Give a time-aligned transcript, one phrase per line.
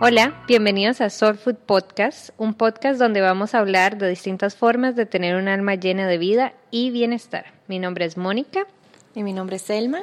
[0.00, 4.94] Hola, bienvenidos a Soul Food Podcast, un podcast donde vamos a hablar de distintas formas
[4.94, 7.46] de tener un alma llena de vida y bienestar.
[7.66, 8.66] Mi nombre es Mónica.
[9.14, 9.98] Y mi nombre es Selma.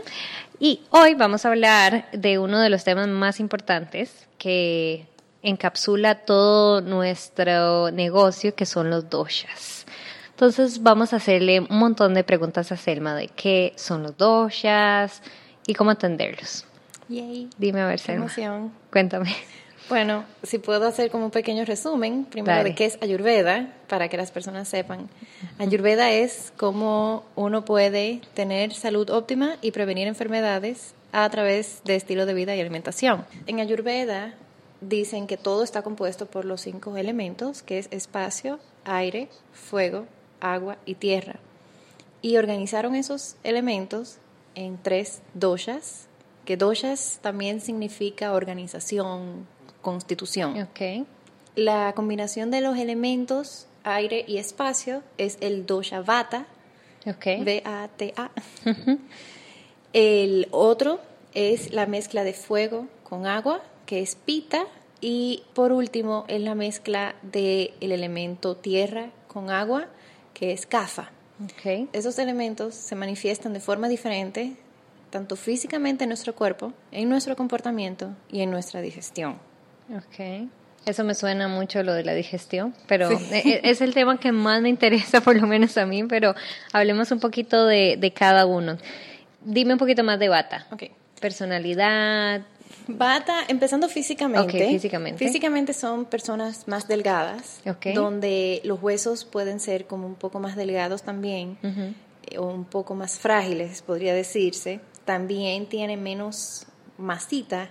[0.59, 5.07] Y hoy vamos a hablar de uno de los temas más importantes que
[5.41, 9.85] encapsula todo nuestro negocio, que son los doshas.
[10.31, 15.21] Entonces vamos a hacerle un montón de preguntas a Selma de qué son los doshas
[15.65, 16.65] y cómo atenderlos.
[17.07, 17.49] Yay.
[17.57, 18.25] Dime a ver, Qué Selma.
[18.25, 18.73] emoción.
[18.91, 19.33] Cuéntame.
[19.87, 22.69] Bueno, si puedo hacer como un pequeño resumen, primero Dale.
[22.69, 25.09] de qué es Ayurveda, para que las personas sepan.
[25.59, 32.25] Ayurveda es cómo uno puede tener salud óptima y prevenir enfermedades a través de estilo
[32.25, 33.25] de vida y alimentación.
[33.45, 34.33] En Ayurveda
[34.81, 40.07] dicen que todo está compuesto por los cinco elementos, que es espacio, aire, fuego,
[40.41, 41.39] agua y tierra.
[42.23, 44.17] Y organizaron esos elementos
[44.55, 46.07] en tres doshas,
[46.43, 49.47] que doshas también significa organización,
[49.85, 50.67] constitución.
[51.55, 56.47] La combinación de los elementos aire y espacio es el dosha vata.
[57.05, 58.31] V-A-T-A.
[59.93, 60.99] El otro
[61.35, 64.65] es la mezcla de fuego con agua, que es pita.
[65.01, 69.85] Y por último es la mezcla del elemento tierra con agua,
[70.33, 71.11] que es kafa.
[71.93, 74.55] Esos elementos se manifiestan de forma diferente,
[75.11, 79.37] tanto físicamente en nuestro cuerpo, en nuestro comportamiento y en nuestra digestión.
[79.89, 80.49] Ok.
[80.85, 84.31] Eso me suena mucho lo de la digestión, pero e- e- es el tema que
[84.31, 86.35] más me interesa, por lo menos a mí, pero
[86.73, 88.77] hablemos un poquito de, de cada uno.
[89.43, 90.67] Dime un poquito más de bata.
[90.71, 90.83] Ok.
[91.19, 92.41] Personalidad.
[92.87, 94.63] Bata, empezando físicamente.
[94.63, 95.25] Ok, físicamente.
[95.25, 97.87] Físicamente son personas más delgadas, Ok.
[97.95, 102.93] donde los huesos pueden ser como un poco más delgados también, eh, o un poco
[102.93, 104.81] más frágiles, podría decirse.
[105.03, 106.67] También tienen menos
[106.97, 107.69] masita,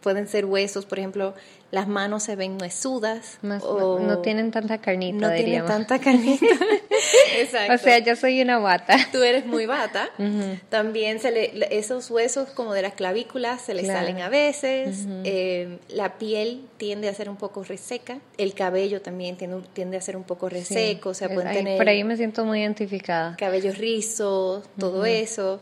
[0.00, 1.34] pueden ser huesos, por ejemplo,
[1.70, 3.38] las manos se ven huesudas.
[3.42, 5.70] Más- o no tienen tanta carnita, no tienen diríamos.
[5.70, 6.46] tanta carnita.
[7.38, 7.74] Exacto.
[7.74, 8.96] O sea, yo soy una bata.
[9.12, 10.10] Tú eres muy bata.
[10.18, 10.58] Ujú.
[10.68, 14.00] También se le, esos huesos como de las clavículas se le Claro.
[14.00, 15.06] salen a veces.
[15.24, 18.18] Eh, la piel tiende a ser un poco reseca.
[18.38, 21.10] El cabello también tiende, tiende a ser un poco reseco.
[21.10, 21.34] O sea, Sí.
[21.34, 23.36] pueden Ay, tener Por ahí me siento muy identificada.
[23.36, 25.60] cabellos rizos, todo eso.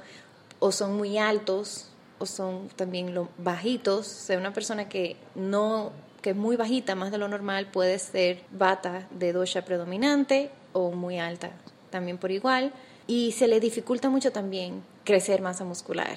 [0.60, 1.84] O son muy altos
[2.18, 4.06] o son también lo, bajitos.
[4.06, 5.92] O sea, una persona que no
[6.22, 10.90] que es muy bajita, más de lo normal, puede ser bata de dosha predominante o
[10.90, 11.52] muy alta,
[11.90, 12.72] también por igual.
[13.06, 16.16] Y se le dificulta mucho también crecer masa muscular.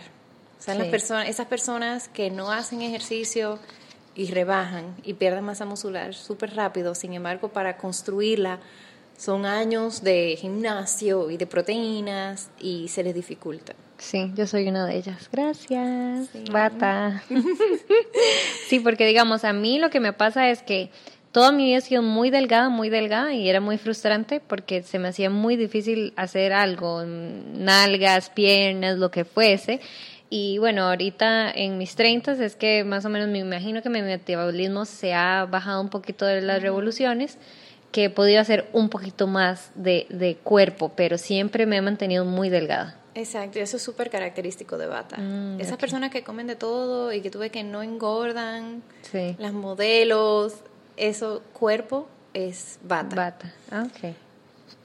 [0.59, 3.59] O sea, las personas, esas personas que no hacen ejercicio
[4.13, 8.59] y rebajan y pierden masa muscular súper rápido, sin embargo, para construirla
[9.21, 13.73] son años de gimnasio y de proteínas y se les dificulta.
[13.99, 15.29] Sí, yo soy una de ellas.
[15.31, 16.43] Gracias, Sí.
[16.51, 17.21] bata.
[18.67, 20.89] sí, porque digamos, a mí lo que me pasa es que
[21.31, 24.97] toda mi vida he sido muy delgada, muy delgada y era muy frustrante porque se
[24.97, 29.81] me hacía muy difícil hacer algo, nalgas, piernas, lo que fuese.
[30.31, 34.01] Y bueno, ahorita en mis 30 es que más o menos me imagino que mi
[34.01, 37.37] metabolismo se ha bajado un poquito de las revoluciones,
[37.91, 42.24] que he podido hacer un poquito más de, de cuerpo, pero siempre me he mantenido
[42.25, 42.96] muy delgada.
[43.13, 45.18] Exacto, y eso es súper característico de bata.
[45.18, 48.81] Mm, Esas personas que comen de todo y que tú ves que no engordan,
[49.12, 49.35] Sí.
[49.38, 50.53] las modelos,
[50.96, 53.16] eso, cuerpo es bata.
[53.16, 53.53] Bata.
[53.69, 54.16] Ah, ok.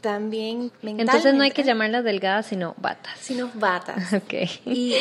[0.01, 1.03] También mentalmente.
[1.03, 3.17] Entonces no hay que llamarlas delgadas, sino batas.
[3.21, 4.13] Sino batas.
[4.13, 4.35] Ok.
[4.67, 4.95] Y,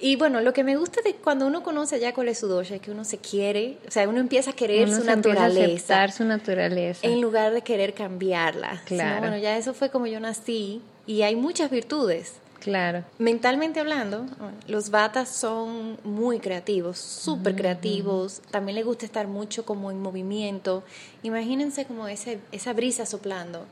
[0.00, 2.76] y bueno, lo que me gusta de cuando uno conoce ya cuál es su dosha
[2.76, 5.38] es que uno se quiere, o sea, uno empieza a querer Uno su se empieza
[5.44, 7.06] a naturaleza aceptar su naturaleza.
[7.06, 8.82] en lugar de querer cambiarla.
[8.86, 9.20] Sino, Claro.
[9.20, 12.34] bueno, ya eso fue como yo nací y hay muchas virtudes.
[12.60, 13.04] Claro.
[13.18, 14.26] Mentalmente hablando,
[14.68, 18.42] los batas son muy creativos, súper creativos.
[18.50, 20.82] También les gusta estar mucho como en movimiento.
[21.22, 23.64] Imagínense como ese, esa brisa soplando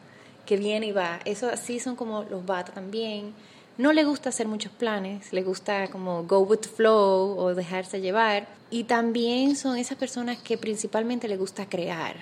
[0.47, 1.21] que viene y va.
[1.27, 3.35] Eso así son como los batas también.
[3.79, 8.01] No les gusta hacer muchos planes, les gusta como go with the flow o dejarse
[8.01, 8.47] llevar.
[8.71, 12.17] Y también son esas personas que principalmente les gusta crear.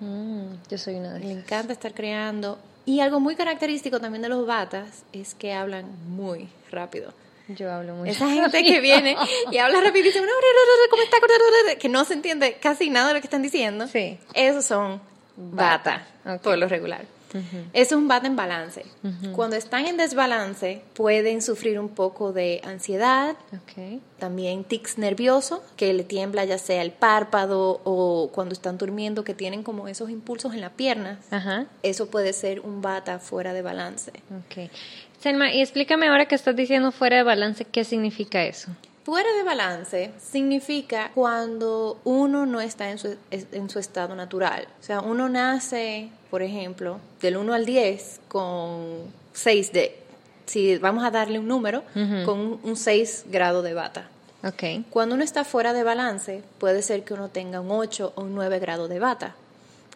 [0.00, 1.44] Mm, yo soy una de Le esas.
[1.44, 2.58] encanta estar creando.
[2.84, 7.12] Y algo muy característico también de los batas es que hablan muy rápido.
[7.48, 8.10] Yo hablo mucho.
[8.10, 9.16] Esa gente que viene
[9.52, 10.24] y habla rapidísimo,
[10.90, 11.16] ¿cómo está?
[11.78, 13.86] Que no se entiende casi nada de lo que están diciendo.
[13.86, 14.18] Sí.
[14.34, 15.00] Esos son
[15.36, 16.42] bata, Ok.
[16.42, 17.04] por lo regular.
[17.32, 18.84] Eso es un bata en balance.
[19.34, 23.36] Cuando están en desbalance, pueden sufrir un poco de ansiedad,
[24.18, 29.34] también tics nerviosos, que le tiembla ya sea el párpado o cuando están durmiendo que
[29.34, 31.18] tienen como esos impulsos en la pierna.
[31.82, 34.12] Eso puede ser un bata fuera de balance.
[35.20, 38.70] Selma, y explícame ahora que estás diciendo fuera de balance, ¿qué significa eso?
[39.06, 44.66] Fuera de balance significa cuando uno no está en su, en su estado natural.
[44.80, 49.96] O sea, uno nace, por ejemplo, del 1 al 10 con 6 de,
[50.46, 51.84] si vamos a darle un número,
[52.24, 54.08] con un 6 grado de bata.
[54.42, 54.84] Ok.
[54.90, 58.34] Cuando uno está fuera de balance, puede ser que uno tenga un 8 o un
[58.34, 59.36] 9 grado de bata,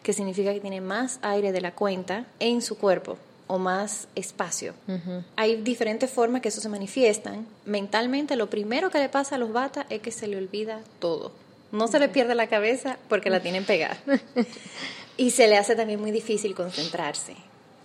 [0.03, 4.73] que significa que tiene más aire de la cuenta en su cuerpo o más espacio.
[5.35, 7.45] Hay diferentes formas que eso se manifiestan.
[7.65, 11.31] Mentalmente, lo primero que le pasa a los batas es que se le olvida todo.
[11.71, 13.97] No se le pierde la cabeza porque la tienen pegada.
[15.17, 17.35] y se le hace también muy difícil concentrarse.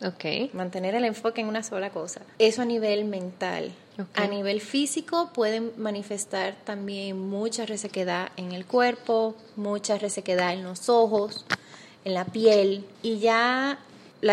[0.05, 0.53] Ok.
[0.53, 2.21] Mantener el enfoque en una sola cosa.
[2.39, 3.73] Eso a nivel mental.
[4.15, 10.91] A nivel físico pueden manifestar también mucha resequedad en el cuerpo, mucha resequedad en los
[10.91, 11.47] ojos,
[12.05, 12.85] en la piel.
[13.03, 13.79] Y ya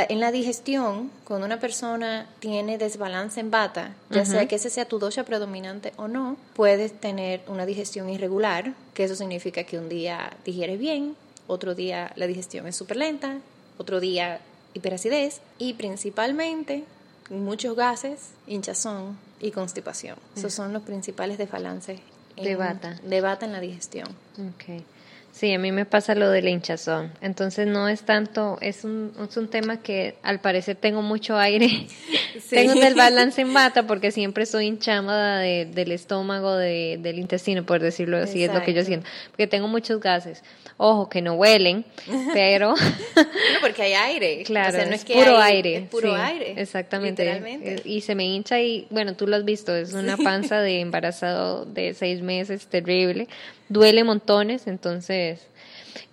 [0.02, 4.86] en la digestión, cuando una persona tiene desbalance en bata, ya sea que ese sea
[4.86, 9.90] tu dosha predominante o no, puedes tener una digestión irregular, que eso significa que un
[9.90, 11.16] día digieres bien,
[11.48, 13.40] otro día la digestión es súper lenta,
[13.78, 14.40] otro día
[14.74, 16.84] hiperacidez y principalmente
[17.30, 20.18] muchos gases, hinchazón y constipación.
[20.36, 22.00] Esos son los principales desbalances
[22.36, 23.00] de bata.
[23.04, 24.08] De bata en la digestión.
[24.56, 24.86] Okay.
[25.34, 27.12] Sí, a mí me pasa lo del hinchazón.
[27.20, 31.88] Entonces no es tanto, es un, es un tema que al parecer tengo mucho aire.
[32.52, 37.66] tengo del balance en bata porque siempre estoy hinchada de, del estómago, de, del intestino,
[37.66, 39.10] por decirlo así, es lo que yo siento.
[39.32, 40.44] Porque tengo muchos gases.
[40.78, 41.84] Ojo, que no huelen,
[42.34, 42.76] pero...
[42.76, 44.44] no, porque hay aire.
[44.44, 45.78] Claro, no es, puro aire.
[45.78, 46.54] Es puro aire.
[46.58, 47.82] Exactamente.
[47.86, 51.66] Y se me hincha y, bueno, tú lo has visto, es una panza de embarazado
[51.66, 53.28] de seis meses, terrible
[53.74, 55.48] duele montones, entonces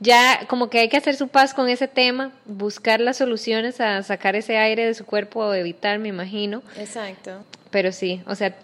[0.00, 4.02] ya como que hay que hacer su paz con ese tema, buscar las soluciones a
[4.02, 6.62] sacar ese aire de su cuerpo o evitar, me imagino.
[6.76, 7.44] Exacto.
[7.70, 8.56] Pero sí, o sea,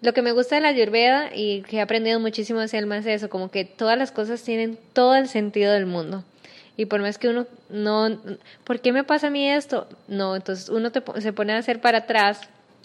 [0.00, 3.04] lo que me gusta de la Ayurveda y que he aprendido muchísimo es el más
[3.06, 6.24] eso, como que todas las cosas tienen todo el sentido del mundo.
[6.76, 8.18] Y por más que uno no,
[8.64, 9.86] ¿por qué me pasa a mí esto?
[10.08, 10.90] No, entonces uno
[11.20, 12.40] se pone a hacer para atrás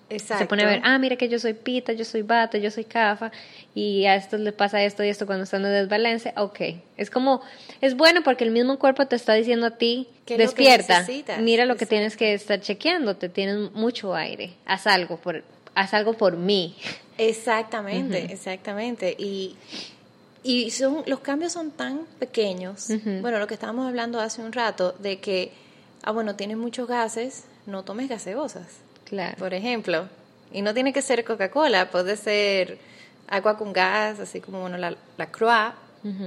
[0.09, 0.43] Exacto.
[0.43, 2.83] Se pone a ver, ah, mira que yo soy pita, yo soy bata, yo soy
[2.83, 3.31] cafa,
[3.75, 6.33] y a esto le pasa esto y esto cuando están en desbalance.
[6.35, 6.59] Ok,
[6.97, 7.41] es como,
[7.81, 11.05] es bueno porque el mismo cuerpo te está diciendo a ti, despierta,
[11.39, 15.43] mira lo que tienes que estar chequeando, te tienes mucho aire, haz algo por,
[15.75, 16.75] haz algo por mí.
[17.17, 19.15] Exactamente, exactamente.
[19.17, 19.55] Y,
[20.41, 22.87] y son, los cambios son tan pequeños.
[23.21, 25.51] Bueno, lo que estábamos hablando hace un rato, de que,
[26.01, 28.88] ah, bueno, tienes muchos gases, no tomes gaseosas
[29.37, 30.07] por ejemplo.
[30.51, 32.79] Y no tiene que ser Coca-Cola, puede ser
[33.27, 35.73] agua con gas, así como bueno, la, la Croix,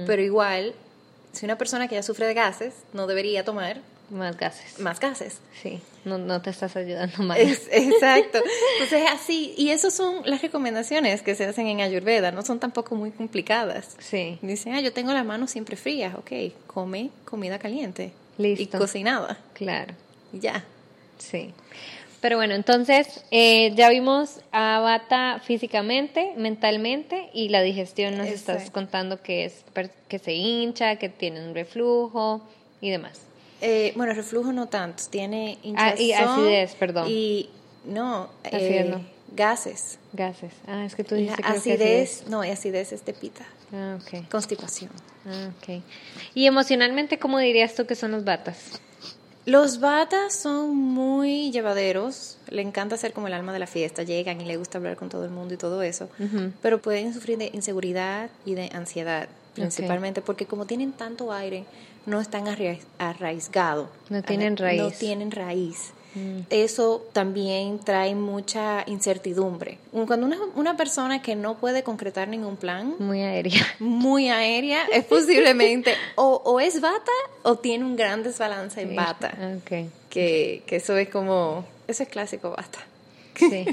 [0.05, 0.73] pero igual,
[1.31, 4.79] si una persona que ya sufre de gases no debería tomar más gases.
[4.79, 5.39] Más gases.
[5.61, 7.37] Sí, no, no te estás ayudando más.
[7.39, 8.39] exacto.
[8.73, 12.95] Entonces, así, y esas son las recomendaciones que se hacen en Ayurveda, no son tampoco
[12.95, 13.95] muy complicadas.
[13.99, 14.39] Sí.
[14.41, 16.31] Dicen, ah, yo tengo las manos siempre frías, ok,
[16.67, 18.13] come comida caliente.
[18.37, 18.77] Listo.
[18.77, 19.37] Y cocinada.
[19.53, 19.93] Claro.
[20.31, 20.63] Ya.
[21.17, 21.53] Sí.
[22.23, 28.71] Pero bueno, entonces eh, ya vimos a Bata físicamente, mentalmente y la digestión nos estás
[28.71, 29.65] contando que es
[30.07, 32.41] que se hincha, que tiene un reflujo
[32.79, 33.19] y demás.
[33.59, 35.97] Eh, bueno, reflujo no tanto, tiene hinchazón.
[35.97, 37.07] Ah, y acidez, perdón.
[37.09, 37.49] Y
[37.83, 39.01] no, eh,
[39.35, 39.99] gases.
[40.13, 40.53] Gases.
[40.65, 43.45] Ah, es que tú dices que acidez, no, acidez es de pita.
[43.73, 44.29] Ah, ok.
[44.31, 44.91] Constipación.
[45.25, 45.81] Ah, ok.
[46.35, 48.79] ¿Y emocionalmente cómo dirías tú que son los batas?
[49.45, 54.39] Los batas son muy llevaderos, le encanta ser como el alma de la fiesta, llegan
[54.39, 56.07] y le gusta hablar con todo el mundo y todo eso,
[56.61, 61.65] pero pueden sufrir de inseguridad y de ansiedad, principalmente porque como tienen tanto aire,
[62.05, 63.89] no están arraigados.
[64.09, 64.81] No tienen raíz.
[64.81, 65.91] No tienen raíz.
[66.15, 66.41] Mm.
[66.49, 69.77] Eso también trae mucha incertidumbre.
[69.91, 75.05] Cuando una, una, persona que no puede concretar ningún plan, muy aérea, muy aérea, es
[75.05, 77.11] posiblemente o, o, es bata
[77.43, 79.33] o tiene un gran desbalance en bata.
[79.61, 79.89] Okay.
[80.09, 82.79] Que, que eso es como, eso es clásico bata.
[83.35, 83.65] Sí.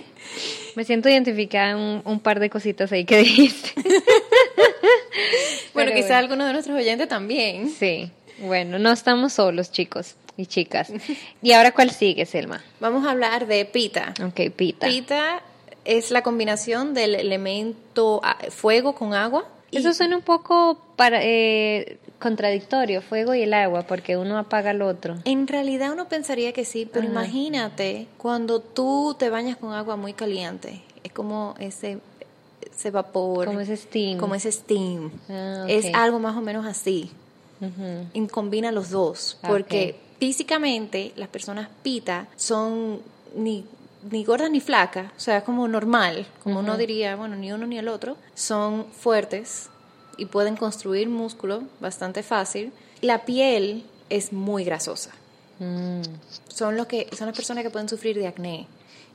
[0.75, 3.73] Me siento identificada en un, par de cositas ahí que dijiste.
[5.75, 7.69] bueno, quizá alguno de nuestros oyentes también.
[7.69, 8.11] Sí.
[8.41, 10.93] Bueno, no estamos solos, chicos y chicas.
[11.43, 12.63] ¿Y ahora cuál sigue, Selma?
[12.81, 14.15] Vamos a hablar de pita.
[14.25, 14.87] Ok, pita.
[14.87, 15.43] Pita
[15.85, 19.47] es la combinación del elemento ah, fuego con agua.
[19.73, 24.83] Eso suena un poco para, eh, contradictorio, fuego y el agua, porque uno apaga el
[24.83, 25.17] otro.
[25.25, 30.13] En realidad uno pensaría que sí, pero imagínate cuando tú te bañas con agua muy
[30.13, 31.99] caliente, es como ese,
[32.75, 33.47] ese vapor.
[33.47, 34.19] Como ese steam.
[34.19, 35.13] Como ese steam.
[35.29, 37.11] Ah, es algo más o menos así.
[38.15, 43.01] Y combina los dos, porque físicamente las personas pita son
[43.37, 43.65] ni
[44.11, 47.79] ni gorda ni flaca, o sea, como normal, como uno diría, bueno, ni uno ni
[47.79, 49.69] el otro, son fuertes
[50.17, 52.73] y pueden construir músculo bastante fácil.
[53.03, 55.11] La piel es muy grasosa.
[55.59, 56.03] Mm.
[56.49, 58.67] Son, los que, son las personas que pueden sufrir de acné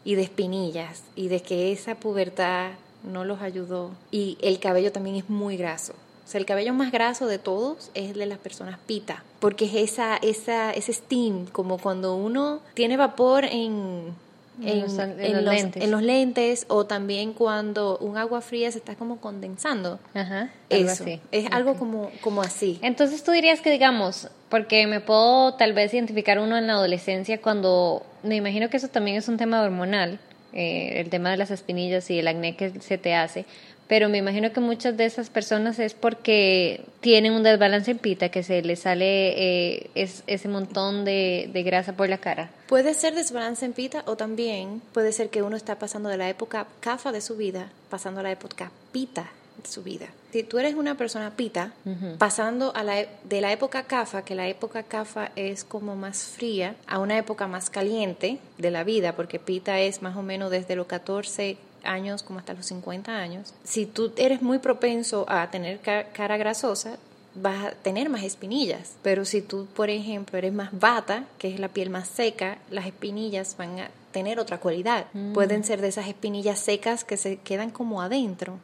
[0.03, 2.71] y de espinillas y de que esa pubertad
[3.03, 3.91] no los ayudó.
[4.11, 5.93] Y el cabello también es muy graso.
[6.25, 9.65] O sea, el cabello más graso de todos es el de las personas pita, porque
[9.65, 14.13] es esa, esa, ese steam, como cuando uno tiene vapor en,
[14.61, 15.83] En en, los- en en los los, lentes.
[15.83, 19.99] en los lentes o también cuando un agua fría se está como condensando.
[20.15, 21.19] Ajá, algo Eso, así.
[21.31, 22.79] es algo como, como así.
[22.81, 27.39] Entonces tú dirías que, digamos, porque me puedo tal vez identificar uno en la adolescencia
[27.41, 30.19] cuando, me imagino que eso también es un tema hormonal,
[30.55, 33.45] eh, el tema de las espinillas y el acné que se te hace,
[33.87, 38.29] pero me imagino que muchas de esas personas es porque tienen un desbalance en pita,
[38.29, 42.49] que se les sale eh, es, ese montón de, de grasa por la cara.
[42.67, 46.29] Puede ser desbalance en pita o también puede ser que uno está pasando de la
[46.29, 49.29] época cafa de su vida, pasando a la época pita
[49.63, 50.07] su vida.
[50.31, 51.71] Si tú eres una persona pita,
[52.17, 56.23] pasando a la, e- de la época cafa, que la época cafa es como más
[56.23, 60.51] fría, a una época más caliente de la vida, porque pita es más o menos
[60.51, 63.53] desde los 14 años como hasta los 50 años.
[63.63, 66.97] Si tú eres muy propenso a tener ca- cara grasosa,
[67.35, 68.93] vas a tener más espinillas.
[69.03, 72.85] Pero si tú, por ejemplo, eres más bata, que es la piel más seca, las
[72.87, 75.07] espinillas van a tener otra cualidad.
[75.33, 78.59] Pueden ser de esas espinillas secas que se quedan como adentro,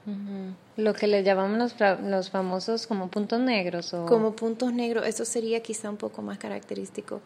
[0.77, 4.05] Lo que le llamamos los, los famosos como puntos negros o...
[4.05, 5.05] como puntos negros.
[5.05, 7.19] Eso sería quizá un poco más característico.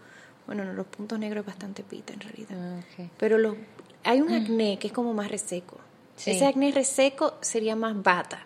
[0.48, 2.58] Bueno, no, los puntos negros es bastante pita en realidad.
[2.60, 3.10] Ah, ok.
[3.20, 3.56] Pero los,
[4.04, 5.78] hay un acné que es como más reseco.
[6.16, 6.32] Sí.
[6.32, 8.40] Ese acné reseco sería más bata.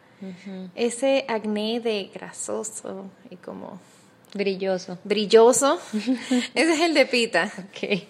[0.76, 3.80] Ese acné de grasoso y como
[4.34, 4.98] Brilloso.
[5.04, 5.80] brilloso,
[6.54, 7.52] ese es el de pita.
[7.58, 8.04] Ok.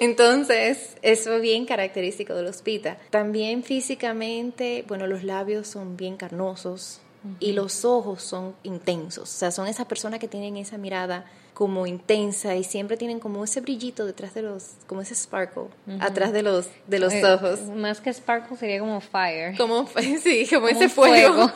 [0.00, 2.98] Entonces, eso es bien característico de los pita.
[3.10, 7.00] También físicamente, bueno, los labios son bien carnosos
[7.40, 9.22] y los ojos son intensos.
[9.24, 11.24] O sea, son esas personas que tienen esa mirada
[11.54, 15.64] como intensa y siempre tienen como ese brillito detrás de los, como ese sparkle,
[16.00, 17.62] atrás de los, de los Eh, ojos.
[17.62, 19.56] Más que sparkle sería como fire.
[19.56, 19.88] Como,
[20.22, 21.48] sí, como, ese fuego.
[21.48, 21.52] fuego.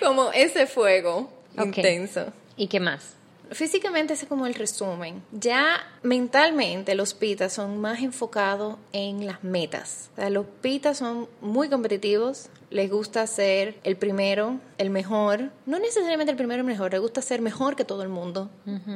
[0.00, 2.26] como ese fuego intenso.
[2.56, 3.14] ¿Y qué más?
[3.52, 5.22] Físicamente ese es como el resumen.
[5.30, 10.10] Ya mentalmente los pitas son más enfocados en las metas.
[10.14, 15.50] O sea, los pitas son muy competitivos, les gusta ser el primero, el mejor.
[15.64, 18.50] No necesariamente el primero el mejor, les gusta ser mejor que todo el mundo.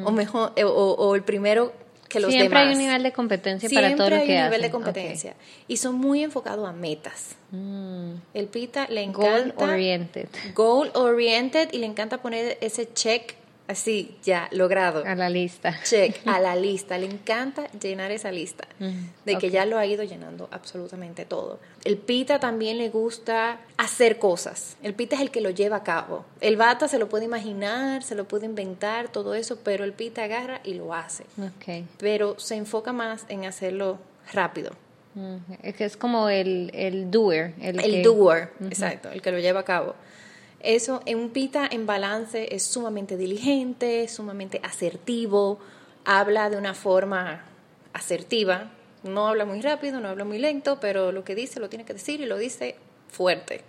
[0.04, 1.72] O mejor eh, o, o el primero
[2.08, 2.66] que los Siempre demás.
[2.70, 4.62] hay un nivel de competencia Siempre para todo lo hay que un nivel hacen.
[4.62, 5.34] de competencia.
[5.68, 7.36] Y son muy enfocados a metas.
[7.52, 8.14] Mm.
[8.34, 10.28] El pita le Goal encanta oriented.
[10.56, 13.36] goal oriented y le encanta poner ese check
[13.70, 15.02] así, ya, logrado.
[15.06, 15.78] A la lista.
[15.84, 16.98] Check a la lista.
[16.98, 18.66] Le encanta llenar esa lista.
[18.78, 21.58] Mm, De que ya lo ha ido llenando absolutamente todo.
[21.84, 24.76] El pita también le gusta hacer cosas.
[24.82, 26.24] El pita es el que lo lleva a cabo.
[26.40, 30.24] El bata se lo puede imaginar, se lo puede inventar, todo eso, pero el pita
[30.24, 31.24] agarra y lo hace.
[31.38, 31.84] Ok.
[31.98, 33.98] Pero se enfoca más en hacerlo
[34.32, 34.72] rápido.
[35.14, 37.54] Mm, Es que es como el, el doer.
[37.60, 39.94] El, El que- doer, exacto, el que lo lleva a cabo.
[40.62, 45.58] Eso, en un pita en balance es sumamente diligente, sumamente asertivo,
[46.04, 47.44] habla de una forma
[47.92, 48.70] asertiva,
[49.02, 51.94] no habla muy rápido, no habla muy lento, pero lo que dice lo tiene que
[51.94, 52.76] decir y lo dice
[53.08, 53.62] fuerte.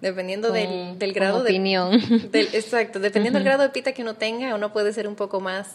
[0.00, 1.90] Dependiendo del, grado opinión.
[2.00, 5.16] de del- exacto, dependiendo del grado de pita que uno tenga, uno puede ser un
[5.16, 5.68] poco más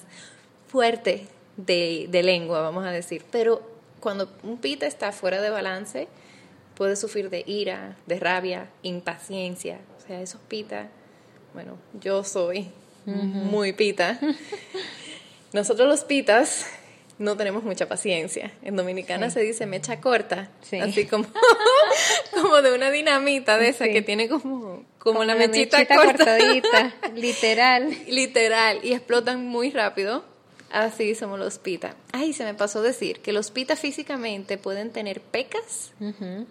[0.67, 1.27] fuerte
[1.57, 3.23] de, de lengua, vamos a decir.
[3.31, 3.61] Pero
[3.99, 6.07] cuando un pita está fuera de balance,
[6.75, 9.77] puede sufrir de ira, de rabia, impaciencia.
[10.09, 10.87] O sea, esos pita,
[11.53, 12.71] bueno, yo soy
[13.05, 14.19] muy pita.
[15.53, 16.65] Nosotros los pitas
[17.19, 18.51] no tenemos mucha paciencia.
[18.63, 19.35] En Dominicana Sí.
[19.35, 20.79] se dice mecha corta, Sí.
[20.79, 21.27] así como,
[22.33, 23.93] como de una dinamita de esa Sí.
[23.93, 26.13] que tiene como, como, la la mechita, mechita corta.
[26.17, 27.95] cortadita, literal.
[28.07, 30.23] Literal, y explotan muy rápido.
[30.71, 31.95] Así somos los pita.
[32.11, 35.91] Ay, se me pasó decir que los pita físicamente pueden tener pecas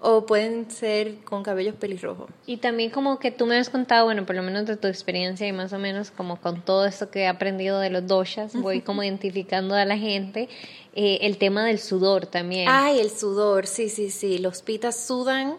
[0.01, 2.29] o pueden ser con cabellos pelirrojos.
[2.45, 5.47] Y también como que tú me has contado, bueno, por lo menos de tu experiencia
[5.47, 8.81] y más o menos como con todo esto que he aprendido de los doshas, voy
[8.81, 10.49] como identificando a la gente,
[10.95, 12.69] eh, el tema del sudor también.
[12.69, 14.39] Ay, el sudor, sí, sí, sí.
[14.39, 15.57] Los pitas sudan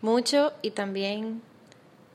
[0.00, 1.42] mucho y también,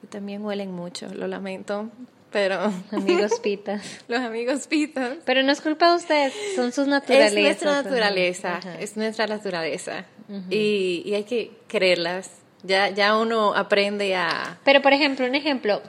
[0.03, 1.89] y también huelen mucho, lo lamento,
[2.31, 3.81] pero Amigos pitas.
[4.07, 5.17] los amigos pitas.
[5.25, 7.33] Pero no es culpa de ustedes, son sus Es naturalezas.
[7.43, 8.79] nuestra ajá, naturaleza, ajá.
[8.79, 10.05] es nuestra naturaleza.
[10.49, 12.31] y, y hay que quererlas.
[12.63, 14.59] Ya, ya uno aprende a...
[14.63, 15.81] Pero por ejemplo, un ejemplo,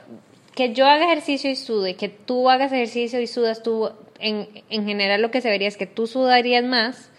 [0.55, 4.85] que yo haga ejercicio y sude, que tú hagas ejercicio y sudas, tú, en, en
[4.85, 7.09] general lo que se vería es que tú sudarías más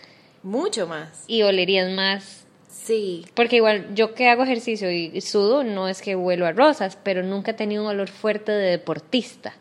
[0.42, 1.24] Mucho más.
[1.26, 2.43] Y olerías más.
[2.82, 3.24] Sí.
[3.34, 7.22] Porque igual yo que hago ejercicio y sudo, no es que huelo a rosas, pero
[7.22, 9.54] nunca he tenido un olor fuerte de deportista.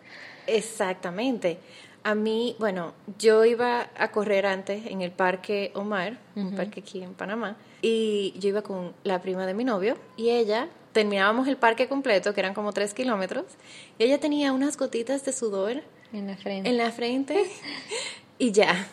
[0.48, 1.58] Exactamente.
[2.03, 7.01] A mí, bueno, yo iba a correr antes en el Parque Omar, un parque aquí
[7.01, 11.55] en Panamá, y yo iba con la prima de mi novio y ella, terminábamos el
[11.55, 13.46] parque completo, que eran como tres kilómetros,
[14.00, 16.70] y ella tenía unas gotitas de sudor En la frente.
[16.70, 17.41] en la frente
[18.38, 18.86] y ya.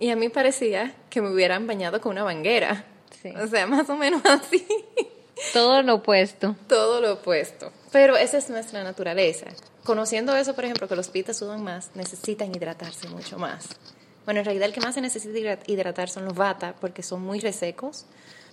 [0.00, 2.84] Y a mí parecía que me hubieran bañado con una banguera.
[3.32, 3.36] Sí.
[3.40, 4.66] O sea, más o menos así.
[5.52, 6.56] Todo lo opuesto.
[6.68, 7.72] Todo lo opuesto.
[7.92, 9.46] Pero esa es nuestra naturaleza.
[9.84, 13.68] Conociendo eso, por ejemplo, que los pitas sudan más, necesitan hidratarse mucho más.
[14.24, 17.22] Bueno, en realidad el que más se necesita hidra- hidratar son los vata, porque son
[17.22, 18.06] muy resecos,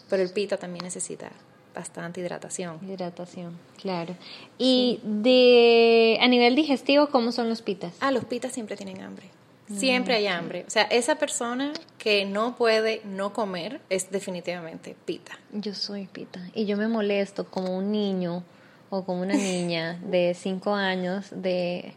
[0.10, 1.32] pero el pita también necesita
[1.74, 2.78] bastante hidratación.
[2.88, 4.16] Hidratación, claro.
[4.60, 7.94] Y de a nivel digestivo, ¿cómo son los pitas?
[8.02, 9.26] Ah, los pitas siempre tienen hambre.
[9.72, 10.66] Siempre hay hambre.
[10.68, 15.38] O sea, esa persona que no puede no comer es definitivamente pita.
[15.52, 18.44] Yo soy pita y yo me molesto como un niño
[18.90, 21.94] o como una niña de cinco años de,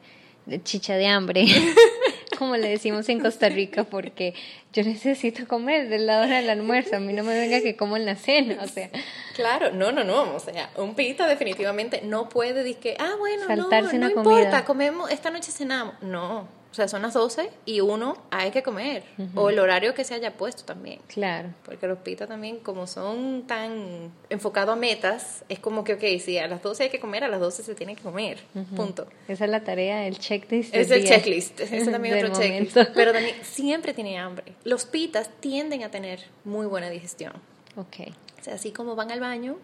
[0.47, 1.45] de chicha de hambre,
[2.39, 4.35] como le decimos en Costa Rica, porque
[4.73, 6.97] yo necesito comer de la hora del almuerzo.
[6.97, 8.91] A mí no me venga que como en la cena, o sea,
[9.37, 10.35] Claro, no, no, no.
[10.35, 14.15] O sea, un pita definitivamente no puede decir que, ah, bueno, Saltarse no, una no
[14.15, 14.39] comida.
[14.39, 15.95] importa, comemos, esta noche cenamos.
[16.01, 19.03] No, sea, son las 12 y uno hay que comer.
[19.35, 21.01] O el horario que se haya puesto también.
[21.09, 21.49] claro.
[21.65, 26.39] Porque los pitas también, como son tan enfocados a metas, es como que, ok, si
[26.39, 28.39] a las 12 hay que comer, a las 12 se tiene que comer.
[28.77, 29.07] Punto.
[29.29, 30.75] Esa es la tarea, el checklist.
[30.75, 31.11] Es el día.
[31.17, 32.77] checklist, es también otro checklist.
[32.77, 32.93] momento.
[32.95, 34.53] Pero también siempre tiene hambre.
[34.65, 37.33] Los pitas tienden a tener muy buena digestión.
[37.77, 38.09] Ok,
[38.41, 39.57] O sea, así como van al baño,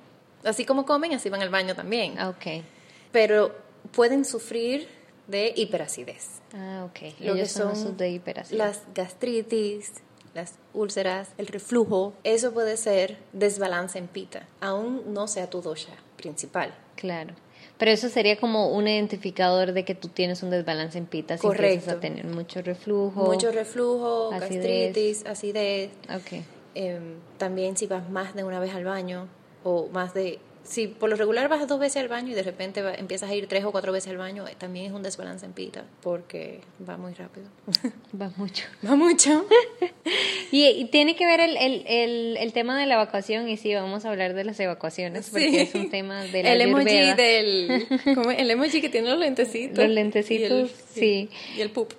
[0.44, 2.14] así como comen, así van al baño también.
[2.18, 2.62] ah, ok.
[3.12, 3.54] Pero
[3.92, 4.88] pueden sufrir
[5.26, 6.40] de hiperacidez.
[6.54, 7.20] Ah, ok.
[7.20, 8.58] Lo que son, de hiperacidez.
[8.58, 9.92] Las gastritis,
[10.34, 15.92] las úlceras, el reflujo, eso puede ser desbalance en pita, aún no sea tu dosha
[16.16, 16.74] principal.
[16.96, 17.34] Claro.
[17.78, 21.42] Pero eso sería como un identificador de que tú tienes un desbalance en y Correcto.
[21.42, 23.24] empiezas a tener mucho reflujo.
[23.24, 24.92] Mucho reflujo, acidez.
[24.92, 25.90] gastritis, acidez.
[26.08, 26.44] Ok.
[26.74, 29.26] Em, también si vas más de una vez al baño
[29.64, 30.38] o más de...
[30.64, 33.34] Si por lo regular vas dos veces al baño y de repente va- empiezas a
[33.34, 36.60] ir tres o cuatro veces al baño, eh, también es un desbalance en pita porque
[36.88, 37.46] va muy rápido.
[38.20, 38.64] Va mucho.
[38.86, 39.44] va mucho.
[40.54, 43.72] Y, y tiene que ver el, el, el, el tema de la evacuación, y sí,
[43.74, 45.56] vamos a hablar de las evacuaciones, porque Sí.
[45.56, 47.86] es un tema de la el emoji del
[48.36, 51.30] el emoji que tiene los lentecitos Los lentecitos, y sí.
[51.56, 51.94] y el poop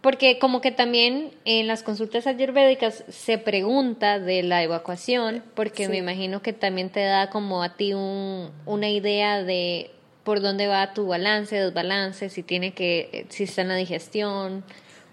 [0.00, 5.90] Porque como que también en las consultas ayurvédicas se pregunta de la evacuación, porque Sí.
[5.90, 9.90] me imagino que también te da como a ti un, una idea de
[10.22, 14.62] por dónde va tu balance, desbalance, si tiene que, si está en la digestión.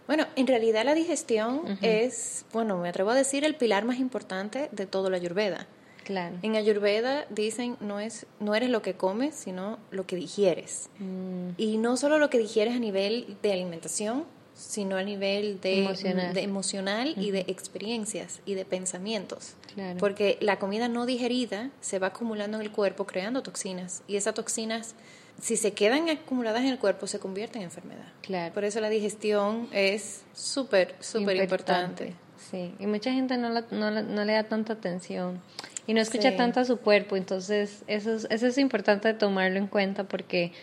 [0.08, 4.70] bueno en realidad la digestión es bueno me atrevo a decir el pilar más importante
[4.72, 5.66] de todo la ayurveda
[6.04, 6.36] Claro.
[6.44, 11.52] en ayurveda dicen no es no eres lo que comes sino lo que digieres Mm,
[11.58, 16.34] y no solo lo que digieres a nivel de alimentación sino a nivel de Emocional.
[16.34, 19.98] de emocional y de experiencias y de pensamientos Claro.
[20.00, 24.34] Porque la comida no digerida se va acumulando en el cuerpo creando toxinas y esas
[24.34, 24.96] toxinas
[25.42, 28.06] si se quedan acumuladas en el cuerpo se convierten en enfermedad.
[28.22, 28.54] Claro.
[28.54, 32.14] Por eso la digestión es súper, súper importante.
[32.50, 35.42] Sí, y mucha gente no, la- no, la- no le da tanta atención
[35.88, 36.38] y no escucha Sí.
[36.38, 40.54] tanto a su cuerpo, entonces eso es, eso es importante tomarlo en cuenta porque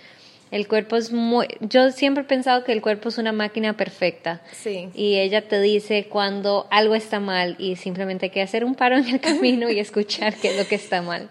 [0.53, 1.49] el cuerpo es muy...
[1.61, 4.91] Yo siempre he pensado que el cuerpo es una máquina perfecta Sí.
[4.95, 8.97] y ella te dice cuando algo está mal y simplemente hay que hacer un paro
[8.97, 11.29] en el camino y escuchar qué es lo que está mal.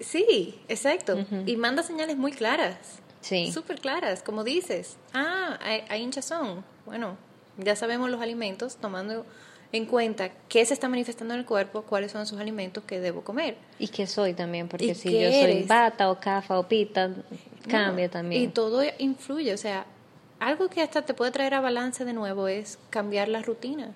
[0.00, 1.26] Sí, exacto.
[1.46, 2.76] Y manda señales muy claras.
[3.20, 3.50] Sí.
[3.52, 4.96] Súper claras, como dices.
[5.12, 6.64] Ah, hay, hay hinchazón.
[6.84, 7.16] Bueno,
[7.58, 9.26] ya sabemos los alimentos, tomando
[9.76, 13.22] en cuenta qué se está manifestando en el cuerpo, cuáles son esos alimentos que debo
[13.22, 13.56] comer.
[13.78, 15.68] Y qué soy también, porque ¿Y si yo soy eres?
[15.68, 17.10] bata o cafa o pita,
[17.68, 18.42] cambia No, también.
[18.42, 19.86] Y todo influye, o sea,
[20.40, 23.92] algo que hasta te puede traer a balance de nuevo es cambiar la rutina.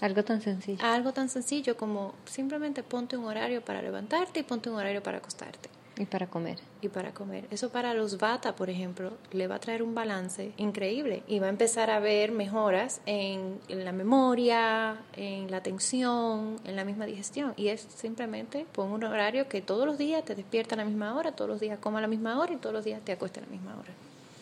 [0.00, 0.84] Algo tan sencillo.
[0.84, 5.18] Algo tan sencillo como simplemente ponte un horario para levantarte y ponte un horario para
[5.18, 6.58] acostarte Y para comer.
[6.82, 7.46] y para comer.
[7.50, 11.46] Eso para los bata, por ejemplo, le va a traer un balance increíble y va
[11.46, 17.06] a empezar a ver mejoras en, en la memoria, en la atención, en la misma
[17.06, 17.54] digestión.
[17.56, 21.14] Y es simplemente pon un horario que todos los días te despierta a la misma
[21.16, 23.40] hora, todos los días coma a la misma hora y todos los días te acuesta
[23.40, 23.92] a la misma hora.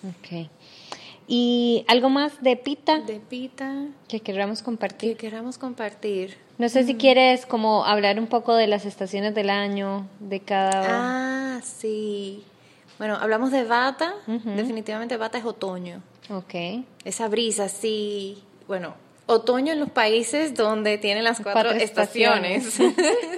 [0.09, 0.51] Ok.
[1.27, 5.17] ¿Y algo más de pita De pita que queramos que compartir?
[5.17, 6.37] queramos compartir.
[6.57, 11.57] No sé si quieres como hablar un poco de las estaciones del año, de cada...
[11.57, 12.45] Ah, sí.
[12.99, 14.15] Bueno, hablamos de bata.
[14.27, 16.01] Definitivamente bata es otoño.
[16.31, 16.85] Ok.
[17.05, 18.95] Esa brisa así, bueno,
[19.27, 22.79] otoño en los países donde tienen las cuatro, estaciones.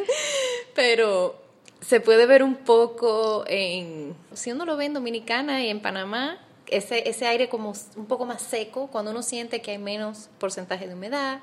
[0.74, 1.40] Pero
[1.80, 6.38] se puede ver un poco en, si uno lo ve en Dominicana y en Panamá,
[6.66, 10.86] ese, ese aire como un poco más seco, cuando uno siente que hay menos porcentaje
[10.86, 11.40] de humedad,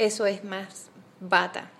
[0.00, 1.70] eso es más bata.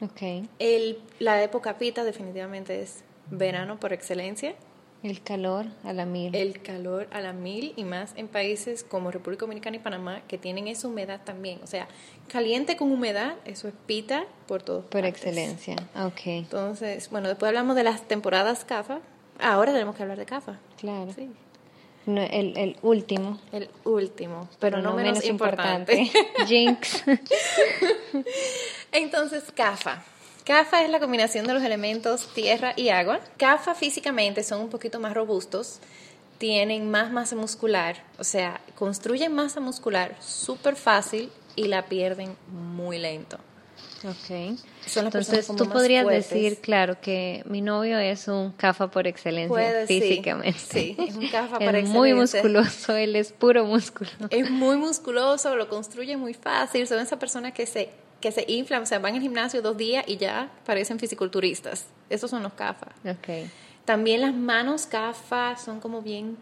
[0.00, 0.48] Okay.
[0.58, 4.54] El, la época pita definitivamente es verano por excelencia.
[5.02, 6.34] El calor a la mil.
[6.34, 10.38] El calor a la mil y más en países como República Dominicana y Panamá que
[10.38, 11.60] tienen esa humedad también.
[11.62, 11.86] O sea,
[12.26, 14.82] caliente con humedad, eso es pita por todo.
[14.82, 16.26] Por excelencia, ok.
[16.26, 19.00] Entonces, bueno, después hablamos de las temporadas CAFA.
[19.40, 20.58] Ahora tenemos que hablar de CAFA.
[20.78, 21.12] Claro.
[21.12, 21.30] Sí.
[22.16, 23.38] El, el, último.
[23.52, 25.94] El último, pero, no, menos, importante.
[25.96, 26.46] importante.
[26.46, 27.04] Jinx.
[28.92, 30.02] Entonces, CAFA.
[30.44, 33.20] CAFA es la combinación de los elementos tierra y agua.
[33.36, 35.80] CAFA físicamente son un poquito más robustos,
[36.38, 42.98] tienen más masa muscular, o sea, construyen masa muscular súper fácil y la pierden muy
[42.98, 43.38] lento.
[44.04, 44.56] Ok.
[44.96, 50.58] Entonces tú podrías decir, claro, que mi novio es un CAFA por excelencia físicamente.
[50.58, 51.94] Sí, es un CAFA por excelencia.
[51.94, 54.10] muy musculoso, él es puro músculo.
[54.30, 58.82] Es muy musculoso, lo construye muy fácil, son esas personas que se que se inflan,
[58.82, 61.86] o sea, van al gimnasio dos días y ya parecen fisiculturistas.
[62.10, 62.88] Esos son los CAFA.
[63.18, 63.48] Okay.
[63.84, 66.36] También las manos CAFA son como bien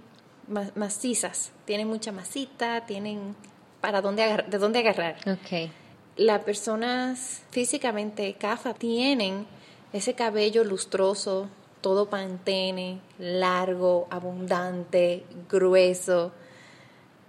[0.75, 3.37] macizas, tienen mucha masita, tienen
[3.81, 5.17] para dónde de dónde agarrar.
[5.43, 5.71] Okay.
[6.17, 9.47] Las personas físicamente CAFA tienen
[9.93, 11.49] ese cabello lustroso,
[11.81, 16.33] todo pantene, largo, abundante, grueso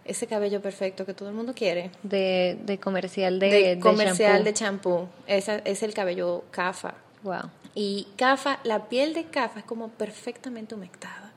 [0.08, 1.92] ese cabello perfecto que todo el mundo quiere.
[2.02, 5.08] De, de comercial de, de, comercial de champú.
[5.28, 6.96] Esa es el cabello CAFA.
[7.24, 7.52] Wow.
[7.76, 11.34] Y CAFA, la piel de CAFA es como perfectamente humectada.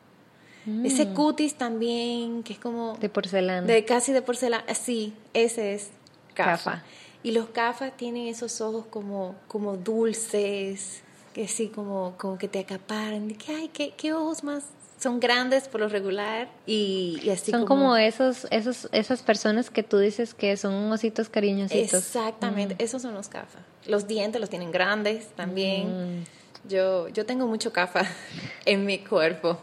[0.66, 0.86] Mm.
[0.86, 2.96] Ese cutis también, que es como...
[2.98, 3.66] De porcelana.
[3.66, 4.72] De casi de porcelana.
[4.74, 5.90] Sí, ese es
[6.34, 6.84] CAFA.
[7.22, 11.02] Y los CAFA tienen esos ojos como, como dulces,
[11.34, 13.28] que sí, como, como que te acaparan.
[13.34, 14.64] Que, ay, qué, qué ojos más
[15.00, 19.98] son grandes por lo regular y, así son como, esos esos esas personas que tú
[19.98, 22.84] dices que son ositos cariñositos exactamente mm.
[22.84, 26.24] esos son los cafa los dientes los tienen grandes también mm.
[26.68, 28.04] yo yo tengo mucho cafa
[28.66, 29.58] en mi cuerpo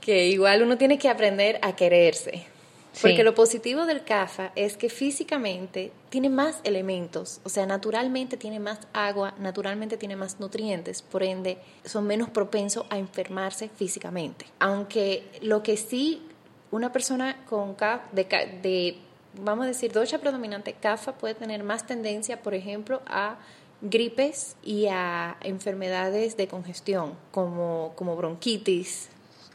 [0.00, 2.46] que igual uno tiene que aprender a quererse
[3.00, 8.60] porque lo positivo del CAFA es que físicamente tiene más elementos, o sea, naturalmente tiene
[8.60, 14.46] más agua, naturalmente tiene más nutrientes, por ende son menos propensos a enfermarse físicamente.
[14.58, 16.22] Aunque lo que sí
[16.70, 18.98] una persona con CAFA, de,
[19.40, 23.36] vamos a decir, docha predominante CAFA puede tener más tendencia, por ejemplo, a
[23.80, 29.08] gripes y a enfermedades de congestión, como, como bronquitis,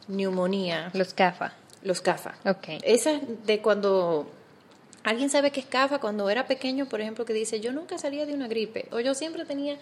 [0.08, 0.92] neumonía.
[0.94, 2.36] Los CAFA los CAFA.
[2.46, 2.80] Okay.
[2.84, 4.30] Esa de cuando
[5.04, 8.26] alguien sabe que es CAFA, cuando era pequeño, por ejemplo, que dice, yo nunca salía
[8.26, 9.78] de una gripe, o yo siempre tenía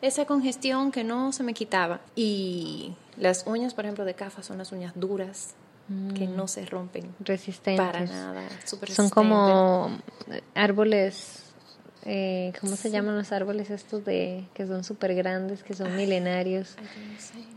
[0.00, 2.00] esa congestión que no se me quitaba.
[2.16, 5.54] Y las uñas, por ejemplo, de CAFA son las uñas duras,
[6.16, 7.14] que no se rompen.
[7.20, 7.84] Resistentes.
[7.84, 8.48] Para nada,
[8.88, 9.98] Son como
[10.54, 11.38] árboles...
[12.04, 16.74] Eh, ¿Cómo se llaman los árboles estos de que son súper grandes, que son milenarios?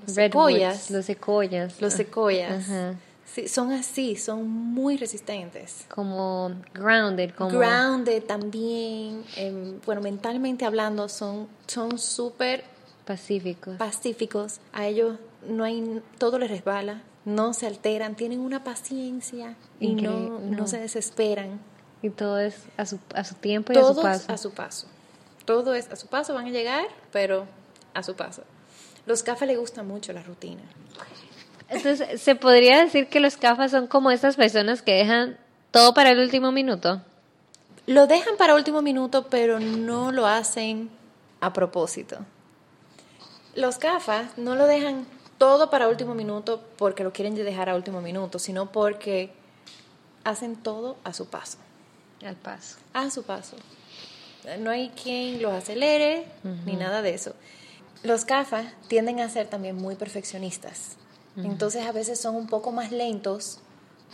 [0.05, 0.91] Los secoyas.
[0.91, 1.81] Los secoyas.
[1.81, 2.69] Los secoyas.
[2.69, 2.93] Ajá.
[3.25, 5.85] Sí, son así, son muy resistentes.
[5.89, 7.57] Como grounded, como...
[7.57, 11.47] Grounded también, em, bueno, mentalmente hablando, son
[11.97, 12.63] súper...
[13.05, 13.77] pacíficos.
[13.77, 14.59] Pacíficos.
[14.73, 20.39] A ellos no hay, todo les resbala, no se alteran, tienen una paciencia y no,
[20.39, 21.59] no, se desesperan.
[22.01, 24.31] Y todo es a su, a su tiempo y a su paso.
[24.31, 24.87] a su paso.
[25.45, 27.47] Todo es a su paso, van a llegar, pero
[27.93, 28.43] a su paso.
[29.05, 30.61] Los cafés les gusta mucho la rutina.
[31.69, 35.37] Entonces, ¿se podría decir que los CAFAs son como esas personas que dejan
[35.71, 37.01] todo para el último minuto?
[37.87, 40.89] Lo dejan para último minuto, pero no lo hacen
[41.41, 42.17] a propósito.
[43.55, 45.05] Los CAFAs no lo dejan
[45.37, 49.31] todo para último minuto porque lo quieren dejar a último minuto, sino porque
[50.23, 51.57] hacen todo a su paso.
[52.25, 52.77] Al paso.
[52.93, 53.55] A su paso.
[54.59, 56.25] No hay quien los acelere
[56.65, 57.33] ni nada de eso.
[58.03, 60.97] Los CAFA tienden a ser también muy perfeccionistas.
[61.37, 63.59] Entonces a veces son un poco más lentos,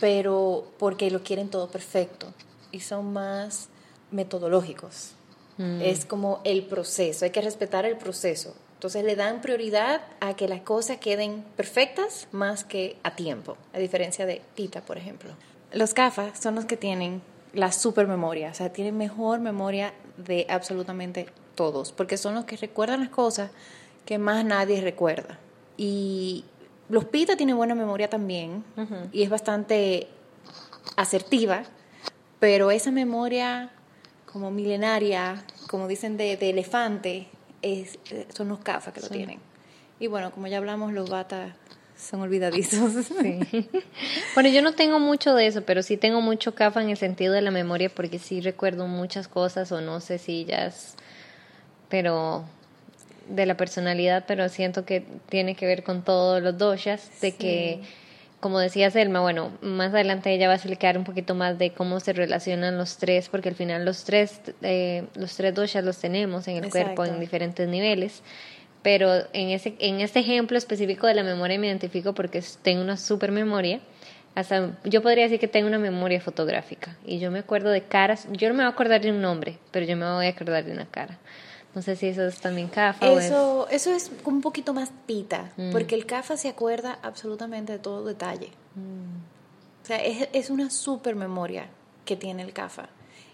[0.00, 2.32] pero porque lo quieren todo perfecto
[2.72, 3.68] y son más
[4.10, 5.12] metodológicos.
[5.58, 5.80] Mm.
[5.82, 8.54] Es como el proceso, hay que respetar el proceso.
[8.74, 13.78] Entonces le dan prioridad a que las cosas queden perfectas más que a tiempo, a
[13.78, 15.30] diferencia de Tita, por ejemplo.
[15.72, 17.22] Los CAFA son los que tienen
[17.54, 23.00] la supermemoria, o sea, tienen mejor memoria de absolutamente todos, porque son los que recuerdan
[23.00, 23.50] las cosas
[24.04, 25.38] que más nadie recuerda.
[25.76, 26.44] Y
[26.92, 28.64] los Pita tienen buena memoria también
[29.12, 30.08] y es bastante
[30.94, 31.62] asertiva,
[32.38, 33.70] pero esa memoria
[34.26, 37.28] como milenaria, como dicen de, de elefante,
[37.62, 39.38] es, eh, son los CAFA que lo tienen.
[40.00, 41.56] Y bueno, como ya hablamos, los bata
[41.96, 42.92] son olvidadizos.
[43.22, 43.70] Sí.
[44.34, 47.32] bueno, yo no tengo mucho de eso, pero sí tengo mucho CAFA en el sentido
[47.32, 50.96] de la memoria porque sí recuerdo muchas cosas o no sé si ellas,
[51.88, 52.44] pero
[53.28, 57.80] de la personalidad, pero siento que tiene que ver con todos los doshas, de que,
[58.40, 62.00] como decía Selma, bueno, más adelante ella va a explicar un poquito más de cómo
[62.00, 66.48] se relacionan los tres, porque al final los tres, eh, los tres doshas los tenemos
[66.48, 68.22] en el cuerpo en diferentes niveles
[68.82, 72.96] pero en, ese, en este ejemplo específico de la memoria me identifico porque tengo una
[72.96, 73.80] super memoria.
[74.34, 78.26] Hasta, yo podría decir que tengo una memoria fotográfica y yo me acuerdo de caras,
[78.32, 80.64] yo no me voy a acordar de un nombre, pero yo me voy a acordar
[80.64, 81.18] de una cara.
[81.74, 83.06] No sé si eso es también CAFA.
[83.06, 83.86] Eso, es...
[83.86, 85.72] eso es un poquito más pita, mm.
[85.72, 88.50] porque el CAFA se acuerda absolutamente de todo detalle.
[88.74, 89.82] Mm.
[89.82, 91.66] O sea, es, es una super memoria
[92.04, 92.88] que tiene el CAFA.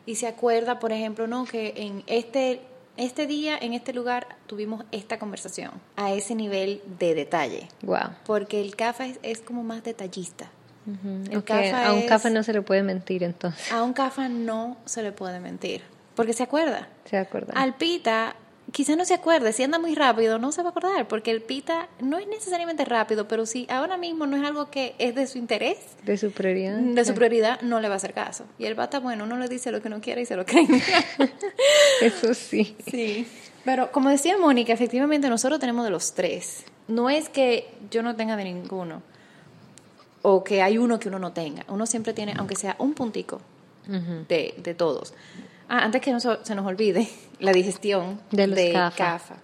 [0.06, 2.62] Y se acuerda, por ejemplo, no que en este
[2.98, 7.68] este día, en este lugar, tuvimos esta conversación a ese nivel de detalle.
[7.82, 8.10] Wow.
[8.26, 10.50] Porque el CAFA es, como más detallista.
[10.84, 13.70] a un CAFA no se le puede mentir entonces.
[13.70, 15.82] A un CAFA no se le puede mentir.
[16.18, 16.88] Porque se acuerda.
[17.04, 17.52] Se acuerda.
[17.54, 18.34] Al PITA
[18.72, 21.42] quizá no se acuerde, si anda muy rápido no se va a acordar, porque el
[21.42, 25.28] pita no es necesariamente rápido, pero si ahora mismo no es algo que es de
[25.28, 28.46] su interés, de su prioridad, de su prioridad, no le va a hacer caso.
[28.58, 30.66] Y el bata, bueno, uno le dice lo que no quiere y se lo cree.
[32.02, 32.74] Eso sí.
[32.90, 33.28] Sí.
[33.64, 36.64] Pero como decía Mónica, efectivamente nosotros tenemos de los tres.
[36.88, 39.04] No es que yo no tenga de ninguno
[40.22, 41.64] o que hay uno que uno no tenga.
[41.68, 43.40] Uno siempre tiene, aunque sea un puntico
[43.86, 45.14] de, de todos.
[45.68, 47.08] Ah, antes que no se nos olvide,
[47.40, 49.36] la digestión de, los CAFA.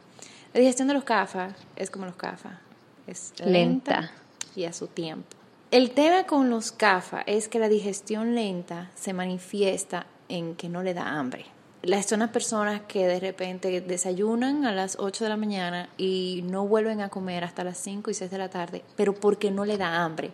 [0.54, 2.60] La digestión de los CAFA es como los CAFA,
[3.06, 4.10] es lenta,
[4.56, 5.28] y a su tiempo.
[5.70, 10.82] El tema con los CAFA es que la digestión lenta se manifiesta en que no
[10.82, 11.46] le da hambre.
[11.82, 16.42] Las son las personas que de repente desayunan a las 8 de la mañana y
[16.44, 19.66] no vuelven a comer hasta las 5 y 6 de la tarde, pero porque no
[19.66, 20.30] le da hambre.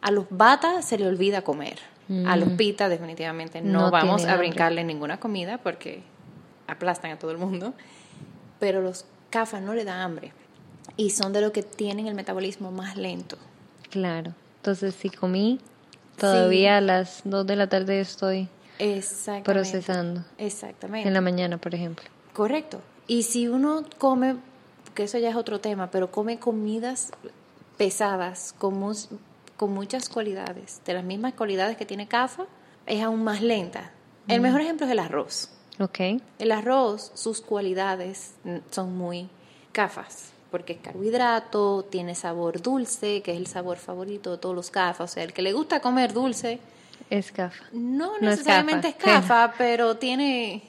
[0.00, 1.80] A los bata se le olvida comer
[2.26, 2.56] a los mm.
[2.56, 6.02] pita definitivamente no, vamos a brincarle ninguna comida porque
[6.66, 7.74] aplastan a todo el mundo.
[8.58, 10.32] Pero los CAFA no le da hambre
[10.96, 13.36] y son de los que tienen el metabolismo más lento.
[13.90, 14.34] Claro.
[14.56, 15.60] Entonces, si comí,
[16.16, 18.48] todavía a las 2 de la tarde estoy
[19.44, 20.24] procesando.
[20.38, 21.08] Exactamente.
[21.08, 22.04] En la mañana, por ejemplo.
[22.32, 22.80] Correcto.
[23.06, 24.36] Y si uno come,
[24.94, 27.12] que eso ya es otro tema, pero come comidas
[27.76, 28.92] pesadas, como
[29.60, 32.46] con muchas cualidades, de las mismas cualidades que tiene CAFA,
[32.86, 33.90] es aún más lenta.
[34.26, 35.50] El mejor ejemplo es el arroz.
[35.78, 36.22] Okay.
[36.38, 38.36] El arroz, sus cualidades
[38.70, 39.28] son muy
[39.72, 44.70] CAFAs, porque es carbohidrato, tiene sabor dulce, que es el sabor favorito de todos los
[44.70, 45.10] CAFAs.
[45.10, 46.58] O sea, el que le gusta comer dulce.
[47.10, 47.64] Es CAFA.
[47.72, 50.62] No, necesariamente es CAFA, pero tiene,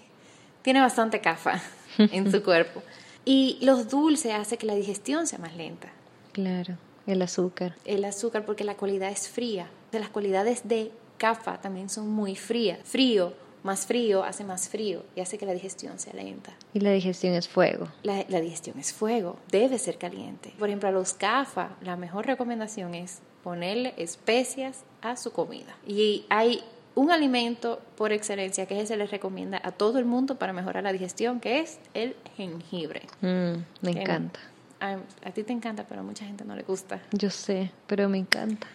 [0.63, 1.62] tiene bastante CAFA
[1.97, 2.84] en su cuerpo.
[3.23, 5.88] Y los dulces hace que la digestión sea más lenta.
[6.34, 6.75] Claro.
[7.08, 7.76] El azúcar.
[7.86, 9.70] El azúcar porque la cualidad es fría.
[9.92, 12.80] De las cualidades de CAFA también son muy frías.
[12.84, 13.34] Frío,
[13.64, 16.54] más frío hace más frío y hace que la digestión sea lenta.
[16.74, 17.88] Y la digestión es fuego.
[18.04, 20.54] La, la digestión es fuego, debe ser caliente.
[20.58, 25.76] Por ejemplo, a los CAFA, la mejor recomendación es ponerle especias a su comida.
[25.88, 26.64] Y hay
[26.96, 30.92] un alimento por excelencia que se les recomienda a todo el mundo para mejorar la
[30.92, 33.04] digestión, que es el jengibre.
[33.22, 34.40] Mm, me encanta
[34.82, 37.02] a, ti te encanta, pero a mucha gente no le gusta.
[37.12, 38.67] Yo sé, pero me encanta.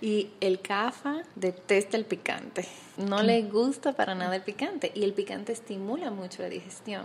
[0.00, 2.66] Y el CAFA detesta el picante.
[2.98, 4.92] No le gusta para nada el picante.
[4.94, 7.04] Y el picante estimula mucho la digestión.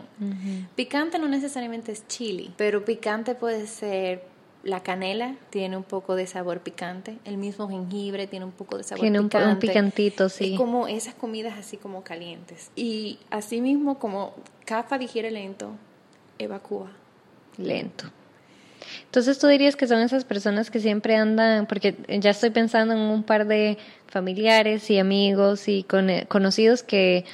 [0.75, 4.23] Picante no necesariamente es chili, pero picante puede ser
[4.63, 8.83] la canela tiene un poco de sabor picante, el mismo jengibre tiene un poco de
[8.83, 9.37] sabor tiene picante.
[9.37, 10.51] Tiene un, picantito, sí.
[10.51, 12.71] Es como esas comidas así como calientes.
[12.75, 14.33] Y así mismo como
[14.65, 15.71] CAFA digiere lento,
[16.37, 16.91] evacúa.
[17.57, 18.11] Lento.
[19.05, 22.99] Entonces tú dirías que son esas personas que siempre andan, porque ya estoy pensando en
[22.99, 27.25] un par de familiares y amigos y eh, conocidos que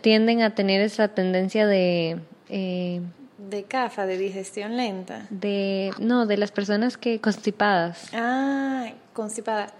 [0.00, 2.20] tienden a tener esa tendencia de...
[2.48, 3.00] Eh,
[3.38, 5.26] de CAFA, de digestión lenta.
[5.30, 8.08] De, no, de las personas que constipadas.
[8.12, 9.72] Ah, constipadas.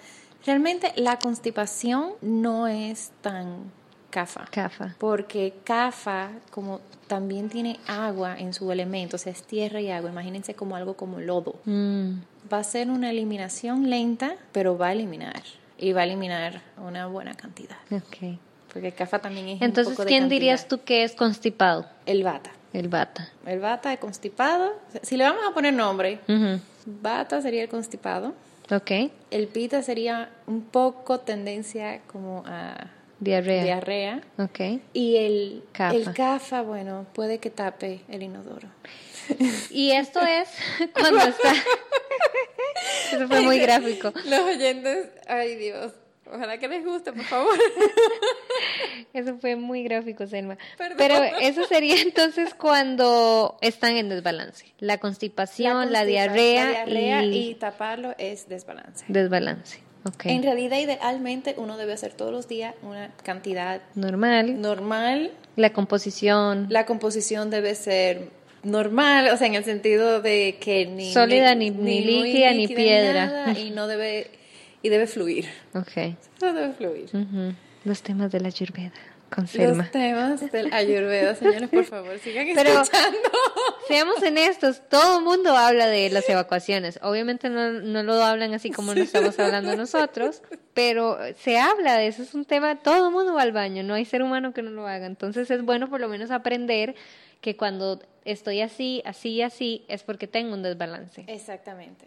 [0.44, 3.72] Realmente la constipación no es tan
[4.10, 4.46] CAFA.
[4.50, 4.94] CAFA.
[4.98, 10.10] Porque CAFA, como también tiene agua en su elemento, o sea, es tierra y agua,
[10.10, 11.56] imagínense como algo como lodo.
[11.64, 12.12] Mm.
[12.52, 15.42] Va a ser una eliminación lenta, pero va a eliminar.
[15.78, 17.76] Y va a eliminar una buena cantidad.
[17.90, 18.38] Ok.
[18.72, 21.86] Porque CAFA también es Entonces, un poco ¿quién dirías tú que es constipado?
[22.06, 22.50] El bata.
[22.72, 23.30] El bata.
[23.46, 24.72] El bata es constipado.
[25.02, 26.20] Si le vamos a poner nombre,
[26.84, 28.34] bata sería el constipado.
[28.70, 29.10] Ok.
[29.30, 32.88] El pita sería un poco tendencia como a
[33.18, 33.64] Diarrea.
[33.64, 34.20] diarrea.
[34.38, 34.60] Ok.
[34.92, 35.96] Y el Cafa.
[35.96, 38.68] el CAFA, bueno, puede que tape el inodoro.
[39.70, 40.48] Y esto es
[40.94, 41.52] cuando está...
[43.12, 44.12] Eso fue muy gráfico.
[44.26, 45.92] Los oyentes, ay Dios,
[46.26, 47.56] ojalá que les guste, por favor.
[49.12, 50.58] Eso fue muy gráfico, Selma.
[50.76, 50.96] Perdón.
[50.98, 54.66] Pero eso sería entonces cuando están en desbalance.
[54.78, 59.04] La constipación, la, diarrea, la diarrea y, y taparlo es desbalance.
[59.08, 59.85] desbalance.
[60.06, 60.26] Ok.
[60.26, 64.60] En realidad, idealmente, uno debe hacer todos los días una cantidad Normal.
[64.60, 65.32] normal.
[65.56, 66.66] La composición.
[66.70, 68.28] La composición debe ser
[68.62, 72.68] normal, o sea, en el sentido de que ni Sólida, ni- ni muy líquida, ni
[72.68, 73.26] piedra.
[73.26, 74.30] nada, y no debe
[74.82, 75.46] y debe fluir.
[75.74, 75.96] Ok.
[76.36, 77.06] Eso debe fluir.
[77.12, 77.54] Ujú.
[77.84, 78.92] Los temas de la Ayurveda
[79.36, 79.84] con Selma.
[79.84, 83.18] Los temas del Ayurveda, señores, por favor, sigan Pero- escuchando.
[83.86, 86.98] Seamos honestos, todo el mundo habla de las evacuaciones.
[87.02, 90.42] Obviamente no, no lo hablan así como lo estamos hablando nosotros,
[90.74, 93.94] pero se habla de eso, es un tema, todo el mundo va al baño, no
[93.94, 95.06] hay ser humano que no lo haga.
[95.06, 96.96] Entonces es bueno por lo menos aprender
[97.40, 101.24] que cuando estoy así, así y así, es porque tengo un desbalance.
[101.28, 102.06] Exactamente.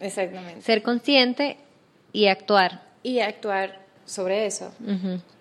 [0.00, 0.62] Exactamente.
[0.62, 1.58] Ser consciente
[2.12, 2.82] y actuar.
[3.02, 3.78] Y actuar
[4.10, 4.72] sobre eso.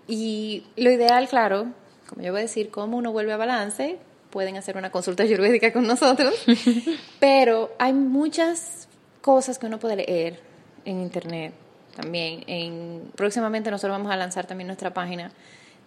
[0.08, 1.67] Y lo ideal, claro,
[2.08, 3.97] como yo voy a decir, cómo uno vuelve a balance,
[4.29, 6.34] pueden hacer una consulta ayurvédica con nosotros,
[7.19, 8.88] pero hay muchas
[9.21, 10.39] cosas que uno puede leer
[10.86, 11.53] en internet
[11.95, 12.43] también.
[12.47, 15.32] En, próximamente nosotros vamos a lanzar también nuestra página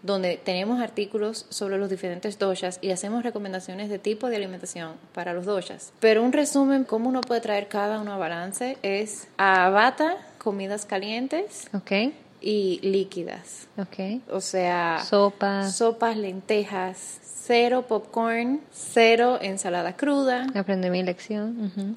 [0.03, 5.33] donde tenemos artículos sobre los diferentes doshas y hacemos recomendaciones de tipo de alimentación para
[5.33, 5.93] los doshas.
[6.01, 10.87] Pero un resumen, cómo uno puede traer cada uno a balance, es a bata, comidas
[10.87, 13.69] calientes Ok, y líquidas.
[13.79, 14.21] ok.
[14.31, 15.71] O sea, Sopa.
[15.71, 21.97] sopas, lentejas, cero popcorn, cero ensalada cruda, Aprendí mi lección.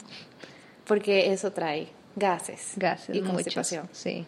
[0.86, 3.34] porque eso trae gases, Gases, y muchos.
[3.36, 3.90] constipación.
[3.92, 4.26] Sí.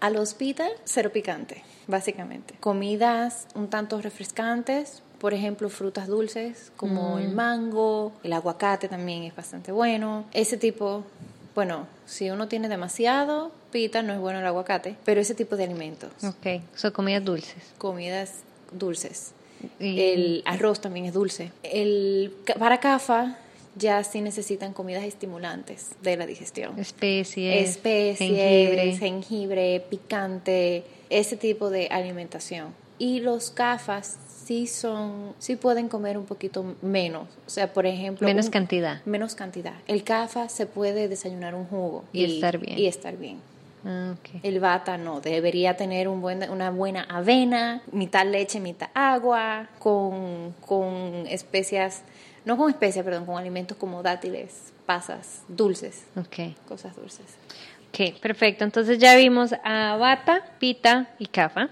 [0.00, 2.54] Al hospital, cero picante, básicamente.
[2.60, 7.18] Comidas un tanto refrescantes, por ejemplo, frutas dulces como Mm.
[7.20, 10.26] el mango, el aguacate también es bastante bueno.
[10.34, 11.04] Ese tipo,
[11.56, 15.64] bueno, si uno tiene demasiado pita, no es bueno el aguacate, pero ese tipo de
[15.64, 17.56] alimentos, Ok, son comidas dulces.
[17.78, 18.34] comidas
[18.70, 19.32] dulces.
[19.80, 21.50] Y- El arroz también es dulce.
[21.64, 23.38] El, para CAFA
[23.74, 26.78] ya sí necesitan comidas estimulantes de la digestión.
[26.78, 28.96] Especies, Especies, jengibre.
[28.96, 32.74] jengibre, picante, ese tipo de alimentación.
[32.98, 34.16] Y los CAFAs
[34.46, 37.26] sí son, sí pueden comer un poquito menos.
[37.46, 39.04] O sea, por ejemplo, Menos un- cantidad.
[39.04, 39.74] Menos cantidad.
[39.88, 42.78] El CAFA se puede desayunar un jugo Y estar bien.
[42.78, 43.40] Y estar bien.
[43.84, 44.40] Ah, ok.
[44.44, 50.54] El bata no, debería tener un buen, una buena avena, mitad leche, mitad agua, con,
[50.64, 52.02] con especias,
[52.44, 56.54] no con especias, perdón, con alimentos como dátiles, pasas, dulces, Ok.
[56.68, 57.26] cosas dulces.
[57.90, 58.62] Ok, perfecto.
[58.64, 61.70] Entonces ya vimos a Bata, Pita y Kafa.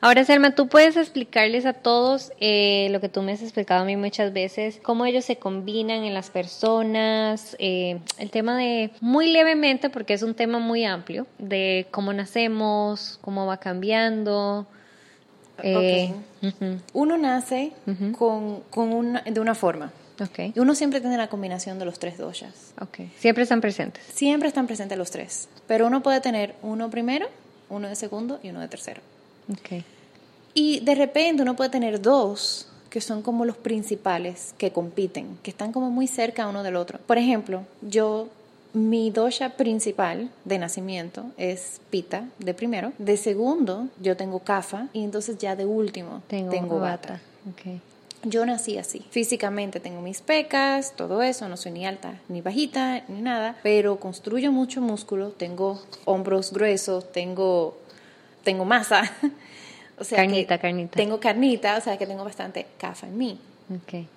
[0.00, 3.84] Ahora, Selma, tú puedes explicarles a todos eh, lo que tú me has explicado a
[3.84, 9.30] mí muchas veces, cómo ellos se combinan en las personas, eh, el tema de, muy
[9.32, 14.66] levemente, porque es un tema muy amplio, de cómo nacemos, cómo va cambiando.
[15.62, 16.12] eh,
[16.92, 17.72] Uno nace
[18.18, 19.92] con, con una, de una forma.
[20.20, 22.72] ok, Y uno siempre tiene la combinación de los tres doshas.
[22.80, 23.08] ok.
[23.18, 24.04] Siempre están presentes.
[24.04, 25.48] Siempre están presentes los tres.
[25.66, 27.26] Pero uno puede tener uno primero,
[27.70, 29.00] uno de segundo y uno de tercero.
[29.52, 29.82] Ok.
[30.54, 35.50] Y de repente uno puede tener dos que son como los principales que compiten, que
[35.50, 36.98] están como muy cerca uno del otro.
[37.06, 38.28] Por ejemplo, yo,
[38.72, 42.92] mi dosha principal de nacimiento es pita, de primero.
[42.96, 44.88] De segundo, yo tengo kafa.
[44.94, 47.20] Y entonces ya de último, Tengo, tengo Bata.
[47.20, 47.20] bata.
[47.50, 47.80] Ok.
[48.22, 49.04] Yo nací así.
[49.10, 54.00] Físicamente tengo mis pecas, todo eso, no soy ni alta ni bajita ni nada, pero
[54.00, 57.76] construyo mucho músculo, tengo hombros gruesos, tengo
[58.46, 59.02] tengo masa.
[59.98, 60.96] o sea Carnita, que carnita.
[60.96, 63.38] Tengo carnita, o sea que tengo bastante cafa en mí.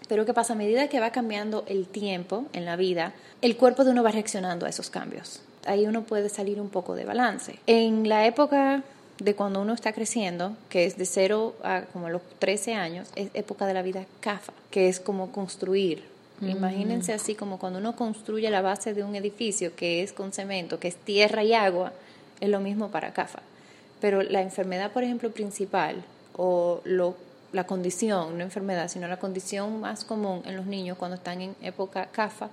[0.07, 0.53] Pero ¿qué pasa?
[0.53, 4.11] A medida que va cambiando el tiempo en la vida, el cuerpo de uno va
[4.11, 5.41] reaccionando a esos cambios.
[5.65, 7.55] Ahí uno puede salir un poco de balance.
[7.65, 8.83] En la época
[9.17, 13.31] de cuando uno está creciendo, que es de 0 a como los 13 años, es
[13.33, 16.03] época de la vida CAFA, que es como construir.
[16.41, 20.79] Imagínense así como cuando uno construye la base de un edificio que es con cemento,
[20.79, 21.91] que es tierra y agua,
[22.39, 23.41] es lo mismo para CAFA.
[24.01, 26.03] Pero la enfermedad, por ejemplo, principal
[26.35, 27.15] o lo,
[27.51, 31.55] la condición, no enfermedad, sino la condición más común en los niños cuando están en
[31.61, 32.49] época CAFA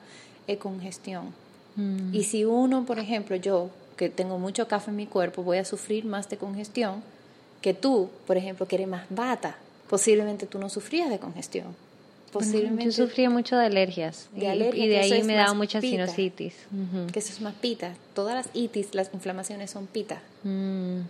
[0.47, 1.33] es congestión.
[1.77, 2.15] Mm.
[2.15, 5.65] Y si uno, por ejemplo, yo, que tengo mucho café en mi cuerpo, voy a
[5.65, 7.03] sufrir más de congestión
[7.61, 9.57] que tú, por ejemplo, que eres más bata.
[9.89, 11.75] Posiblemente tú no sufrías de congestión.
[12.33, 14.29] Posiblemente Yo sufría mucho de alergias.
[14.33, 16.07] De y, alergia, y de ahí me daba mucha pita.
[16.07, 16.55] sinusitis.
[17.13, 17.95] Que eso es más pita.
[18.15, 20.21] Todas las itis, las inflamaciones son pita.
[20.43, 21.01] Mm,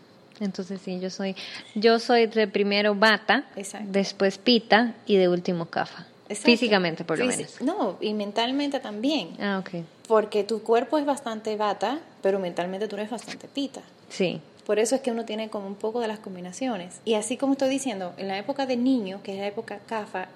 [0.40, 1.34] Entonces sí, yo soy,
[1.74, 3.88] yo soy de primero bata, Exacto.
[3.90, 6.06] después pita y de último cafa.
[6.28, 6.50] Exacto.
[6.50, 7.60] Físicamente, por lo menos.
[7.60, 9.30] No, y mentalmente también.
[9.40, 9.84] Ah, ok.
[10.08, 13.80] Porque tu cuerpo es bastante bata, pero mentalmente tú eres bastante pita.
[14.08, 14.40] Sí.
[14.66, 17.00] Por eso es que uno tiene como un poco de las combinaciones.
[17.04, 20.26] Y así como estoy diciendo, en la época de niño, que es la época CAFA,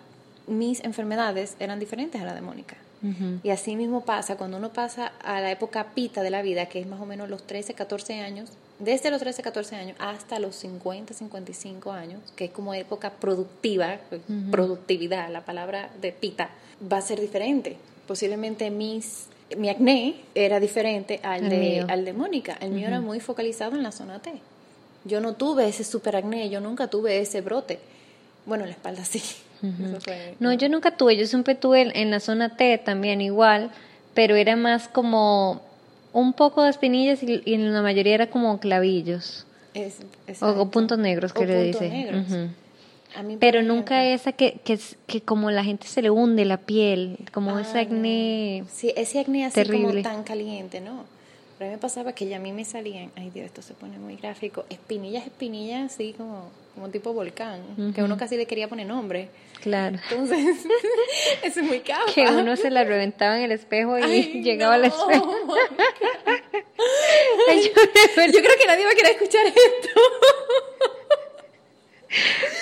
[0.47, 2.77] mis enfermedades eran diferentes a la de Mónica.
[3.43, 6.81] Y así mismo pasa cuando uno pasa a la época pita de la vida, que
[6.81, 10.57] es más o menos los 13, 14 años, desde los 13, 14 años hasta los
[10.57, 13.99] 50, 55 años, que es como época productiva,
[14.51, 16.51] productividad, la palabra de pita,
[16.91, 17.77] va a ser diferente.
[18.07, 19.27] Posiblemente mis,
[19.57, 21.87] mi acné era diferente al El de, mío.
[21.89, 22.59] al de Mónica.
[22.61, 24.33] El mío era muy focalizado en la zona T.
[25.05, 27.79] Yo no tuve ese super acné, yo nunca tuve ese brote.
[28.45, 29.23] Bueno, en la espalda sí.
[29.63, 33.21] Eso fue- No, yo nunca tuve, yo siempre tuve en- en la zona T también
[33.21, 33.71] igual,
[34.15, 35.63] pero era más como
[36.13, 39.99] un poco de espinillas y, y en la mayoría era como clavillos Es-
[40.43, 41.93] o, puntos negros que O le puntos dice.
[41.95, 42.27] negros.
[42.29, 42.49] Ujú.
[43.17, 46.45] A mí, Pero ejemplo, nunca esa que, que, que como la gente se le hunde
[46.45, 48.63] la piel, como Ah, ese acné.
[48.71, 50.03] Sí, ese acné así terrible.
[50.03, 51.05] como tan caliente, ¿no?
[51.61, 53.75] Pero a mí me pasaba que ya a mí me salían, ay Dios, esto se
[53.75, 58.67] pone muy gráfico, espinillas, espinillas así como, como tipo volcán, que uno casi le quería
[58.67, 59.29] poner nombre.
[59.61, 59.99] Claro.
[60.11, 60.65] Entonces,
[61.43, 62.15] eso es muy cafa.
[62.15, 65.27] Que uno se la reventaba en el espejo y Ay, llegaba al no, espejo.
[65.45, 65.85] Mónica.
[67.51, 67.63] Ay,
[68.33, 70.01] yo creo que nadie va a querer escuchar esto.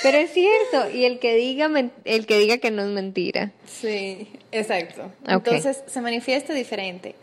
[0.03, 1.71] Pero es cierto, y el que diga
[2.05, 3.53] el que diga que no es mentira.
[3.65, 5.13] Sí, exacto.
[5.25, 7.15] Entonces se manifiesta diferente.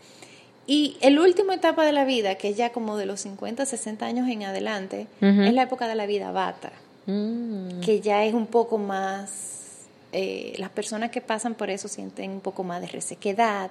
[0.66, 4.04] Y el último etapa de la vida, que es ya como de los 50, 60
[4.04, 6.72] años en adelante, es la época de la vida bata,
[7.06, 7.80] Mm.
[7.82, 12.40] que ya es un poco más, eh, las personas que pasan por eso sienten un
[12.40, 13.70] poco más de resequedad.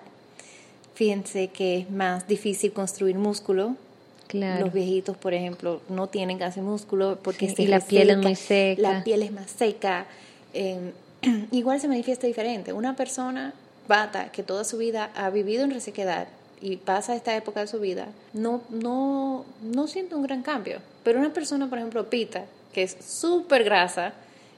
[0.93, 3.75] Fíjense que es más difícil construir músculo.
[4.27, 4.65] Claro.
[4.65, 8.17] Los viejitos, por ejemplo, no tienen casi músculo porque Sí, se y la piel es
[8.17, 8.81] muy seca.
[8.81, 10.05] La piel es más seca.
[10.53, 10.91] eh,
[11.51, 12.71] igual se manifiesta diferente.
[12.71, 13.53] Una persona
[13.89, 16.27] bata que toda su vida ha vivido en resequedad
[16.61, 20.79] y pasa esta época de su vida, no, no, no siente un gran cambio.
[21.03, 24.13] Pero una persona, por ejemplo, pita, que es súper grasa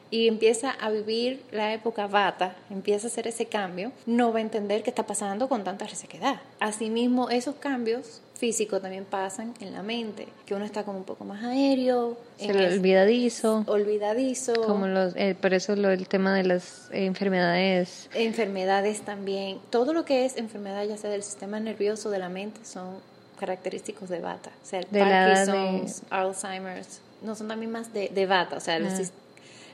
[0.10, 4.42] y empieza a vivir la época bata, empieza a hacer ese cambio, no va a
[4.42, 6.42] entender qué está pasando con tanta resequedad.
[6.60, 11.26] Asimismo, esos cambios físicos también pasan en la mente, que uno está como un poco
[11.26, 13.64] más aéreo, Se olvidadizo.
[13.68, 18.10] olvidadizo, Como los, eh, por eso lo, el tema de las eh, enfermedades.
[18.14, 19.60] enfermedades también.
[19.70, 22.96] Todo lo que es enfermedad, ya sea del sistema nervioso, de la mente, son
[23.40, 24.52] característicos de bata.
[24.64, 28.58] O sea, el De edad de- Parkinson's, Alzheimer's, no son también más de, de bata.
[28.58, 29.12] O sea, los Ah.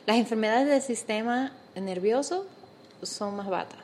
[0.06, 2.46] las enfermedades del sistema nervioso
[3.02, 3.76] son más bata.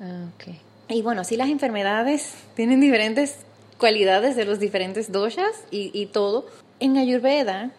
[0.00, 0.54] Ah, ok.
[0.88, 3.38] Y bueno, sí las enfermedades tienen diferentes
[3.78, 6.46] cualidades de los diferentes doshas y, y todo.
[6.80, 7.70] En Ayurveda,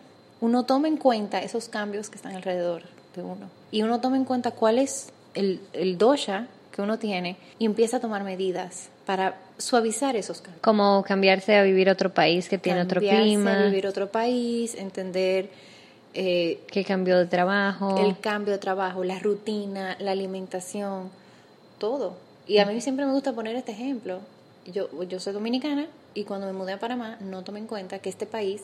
[0.41, 2.83] uno toma en cuenta esos cambios que están alrededor
[3.15, 3.49] de uno.
[3.71, 7.97] Y uno toma en cuenta cuál es el, el dosha que uno tiene y empieza
[7.97, 10.61] a tomar medidas para suavizar esos cambios.
[10.61, 14.75] Como cambiarse a vivir a otro país que tiene otro Cambiarse, clima, vivir otro país,
[14.75, 15.49] entender
[16.13, 17.97] eh, que cambió de trabajo.
[17.97, 21.09] el cambio de trabajo, la rutina, la alimentación,
[21.79, 22.15] todo.
[22.47, 24.19] Y a mí siempre me gusta poner este ejemplo.
[24.73, 28.09] Yo, yo soy dominicana y cuando me mudé a Panamá no tomé en cuenta que
[28.09, 28.63] este país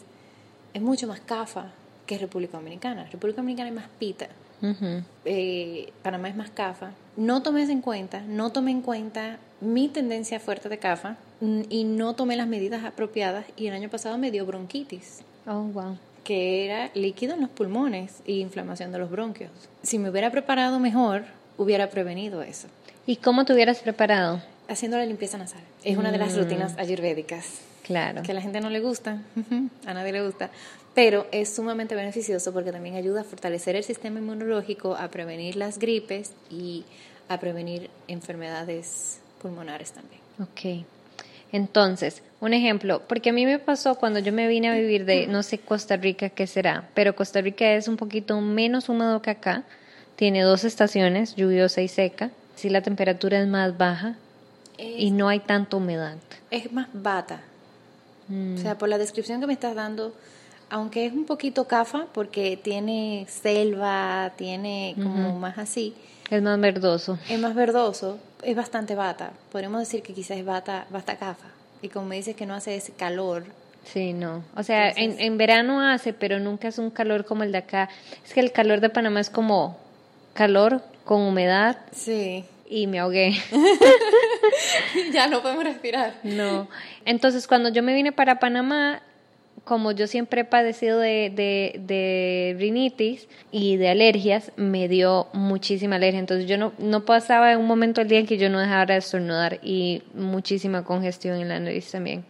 [0.73, 1.71] es mucho más cafa
[2.05, 3.05] que República Dominicana.
[3.11, 4.27] República Dominicana es más pita,
[5.25, 6.91] eh, Panamá es más cafa.
[7.15, 11.61] No tomé eso en cuenta, no tomé en cuenta mi tendencia fuerte de cafa mm,
[11.69, 15.97] y no tomé las medidas apropiadas y el año pasado me dio bronquitis Oh, wow.
[16.23, 19.51] que era líquido en los pulmones y inflamación de los bronquios.
[19.83, 21.23] Si me hubiera preparado mejor,
[21.57, 22.67] hubiera prevenido eso.
[23.05, 24.41] ¿Y cómo te hubieras preparado?
[24.67, 25.61] Haciendo la limpieza nasal.
[25.83, 28.23] Es una de las rutinas ayurvédicas Claro.
[28.23, 29.21] que a la gente no le gusta,
[29.85, 30.49] a nadie le gusta,
[30.95, 35.79] pero es sumamente beneficioso porque también ayuda a fortalecer el sistema inmunológico, a prevenir las
[35.79, 36.85] gripes y
[37.27, 40.21] a prevenir enfermedades pulmonares también.
[40.39, 40.85] Ok.
[41.51, 45.27] Entonces, un ejemplo, porque a mí me pasó cuando yo me vine a vivir de,
[45.27, 46.89] no sé, Costa Rica, ¿qué será?
[46.95, 49.63] Pero Costa Rica es un poquito menos húmedo que acá.
[50.15, 52.31] Tiene dos estaciones, lluviosa y seca.
[52.55, 54.15] Sí, la temperatura es más baja
[54.97, 56.15] y no hay tanta humedad.
[56.51, 57.41] Es más bata,
[58.29, 60.13] Mm, O sea, por la descripción que me estás dando,
[60.69, 65.93] aunque es un poquito cafa, porque tiene selva, tiene como más así,
[66.29, 67.19] es más verdoso.
[67.29, 69.31] es más verdoso, es bastante bata.
[69.51, 71.47] Podríamos decir que quizás es bata, bata cafa.
[71.81, 73.43] Y como me dices que no hace ese calor,
[73.83, 74.41] Sí, no.
[74.55, 77.89] O sea, en, en verano hace, pero nunca es un calor como el de acá.
[78.25, 79.77] Es que el calor de Panamá es como
[80.33, 83.35] calor con humedad sí, y me ahogué.
[85.13, 86.15] ya no podemos respirar.
[86.23, 86.67] No.
[87.05, 89.03] Entonces, cuando yo me vine para Panamá,
[89.63, 95.97] como yo siempre he padecido de, de, de rinitis y de alergias, me dio muchísima
[95.97, 96.19] alergia.
[96.19, 98.95] Entonces yo no, no pasaba en un momento del día en que yo no dejara
[98.95, 102.25] de estornudar y muchísima congestión en la nariz también.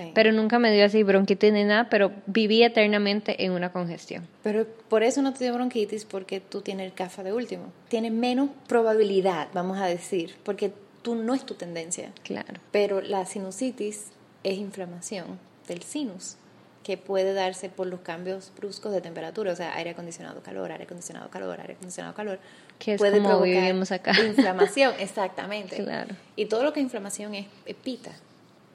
[0.00, 0.12] Sí.
[0.14, 4.26] Pero nunca me dio así bronquitis ni nada, pero viví eternamente en una congestión.
[4.42, 7.72] Pero por eso no te dio bronquitis, porque tú tienes el CAFA de último.
[7.88, 10.72] Tienes menos probabilidad, vamos a decir, porque
[11.02, 12.12] tú no es tu tendencia.
[12.22, 12.54] Claro.
[12.70, 14.06] Pero la sinusitis
[14.42, 15.38] es inflamación
[15.68, 16.36] del sinus
[16.82, 20.84] que puede darse por los cambios bruscos de temperatura, o sea, aire acondicionado, calor, aire
[20.84, 22.38] acondicionado, calor, aire acondicionado, calor.
[22.78, 24.12] Que es puede como provocar vivimos acá.
[24.18, 25.76] Inflamación, exactamente.
[25.76, 26.14] Claro.
[26.36, 28.12] Y todo lo que es inflamación es, es pita.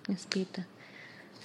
[0.07, 0.67] Es pita.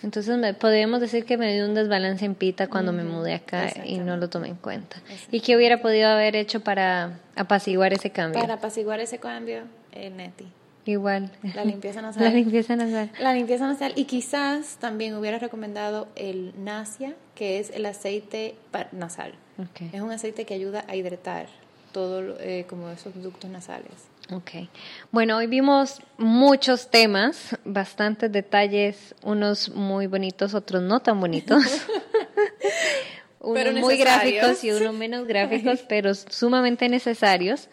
[0.03, 3.71] Entonces me, podríamos decir que me dio un desbalance en pita cuando me mudé acá
[3.85, 4.97] y no lo tomé en cuenta.
[5.31, 8.41] ¿Y qué hubiera podido haber hecho para apaciguar ese cambio?
[8.41, 10.47] Para apaciguar ese cambio, el neti.
[10.87, 11.31] Igual.
[11.55, 12.23] La limpieza nasal.
[12.25, 13.11] La limpieza nasal.
[13.21, 13.93] La limpieza nasal.
[13.97, 18.55] Y quizás también hubiera recomendado el Nasia, que es el aceite
[18.93, 19.35] nasal.
[19.59, 19.93] Ok.
[19.93, 21.47] Es un aceite que ayuda a hidratar
[21.93, 24.10] todo eh, como esos ductos nasales.
[24.33, 24.69] Ok.
[25.11, 31.65] Bueno, hoy vimos muchos temas, bastantes detalles, unos muy bonitos, otros no tan bonitos.
[33.41, 37.69] unos muy gráficos y unos menos gráficos, pero sumamente necesarios.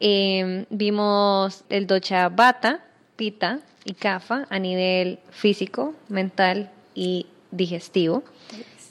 [0.00, 2.84] Eh, vimos el docha bata,
[3.16, 8.22] pita y kafa a nivel físico, mental y digestivo.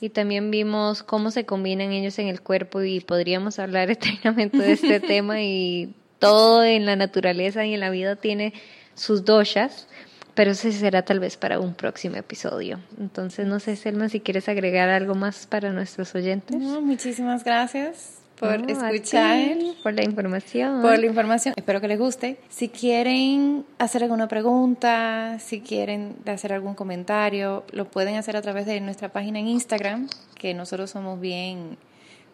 [0.02, 4.74] Y también vimos cómo se combinan ellos en el cuerpo y podríamos hablar eternamente de
[4.74, 8.54] este tema y todo en la naturaleza y en la vida tiene
[8.96, 9.88] sus doshas,
[10.34, 12.80] pero ese será tal vez para un próximo episodio.
[13.00, 16.56] Entonces, no sé, Selma, si quieres agregar algo más para nuestros oyentes.
[16.60, 19.36] No, muchísimas gracias por No, escuchar.
[19.58, 20.82] ti, por la información.
[20.84, 21.56] por la información.
[21.58, 22.38] Espero que les guste.
[22.50, 28.68] Si quieren hacer alguna pregunta, si quieren hacer algún comentario, lo pueden hacer a través
[28.68, 31.78] de nuestra página en Instagram, que nosotros somos bien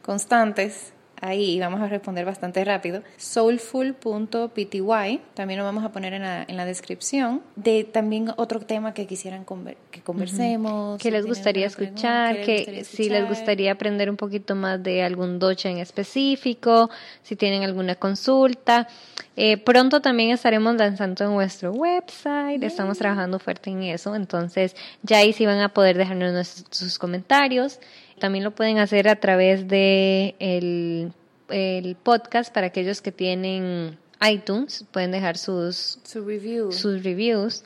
[0.02, 0.92] constantes
[1.24, 3.02] ahí y vamos a responder bastante rápido.
[3.18, 7.42] soulful.pty, también lo vamos a poner en la, en la descripción.
[7.56, 11.02] De también otro tema que quisieran conver- que conversemos.
[11.02, 15.70] que les gustaría escuchar, que si les gustaría aprender un poquito más de algún docha
[15.70, 16.90] en específico,
[17.24, 18.88] si tienen alguna consulta.
[19.36, 25.18] Eh, pronto también estaremos lanzando en nuestro website, estamos trabajando fuerte en eso, entonces ya
[25.18, 27.80] ahí sí van a poder dejarnos sus comentarios.
[28.20, 31.12] También lo pueden hacer a través de el,
[31.50, 33.98] el podcast para aquellos que tienen
[34.28, 36.72] iTunes, pueden dejar sus, Su review.
[36.72, 37.64] sus reviews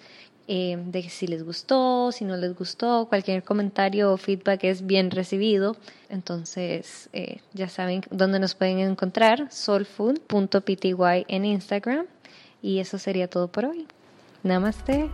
[0.49, 5.11] eh, de si les gustó, si no les gustó, cualquier comentario o feedback es bien
[5.11, 5.75] recibido.
[6.09, 10.95] Entonces, eh, ya saben dónde nos pueden encontrar, soulfood.pty
[11.27, 12.05] en Instagram.
[12.61, 13.87] Y eso sería todo por hoy.
[14.43, 15.09] Namaste.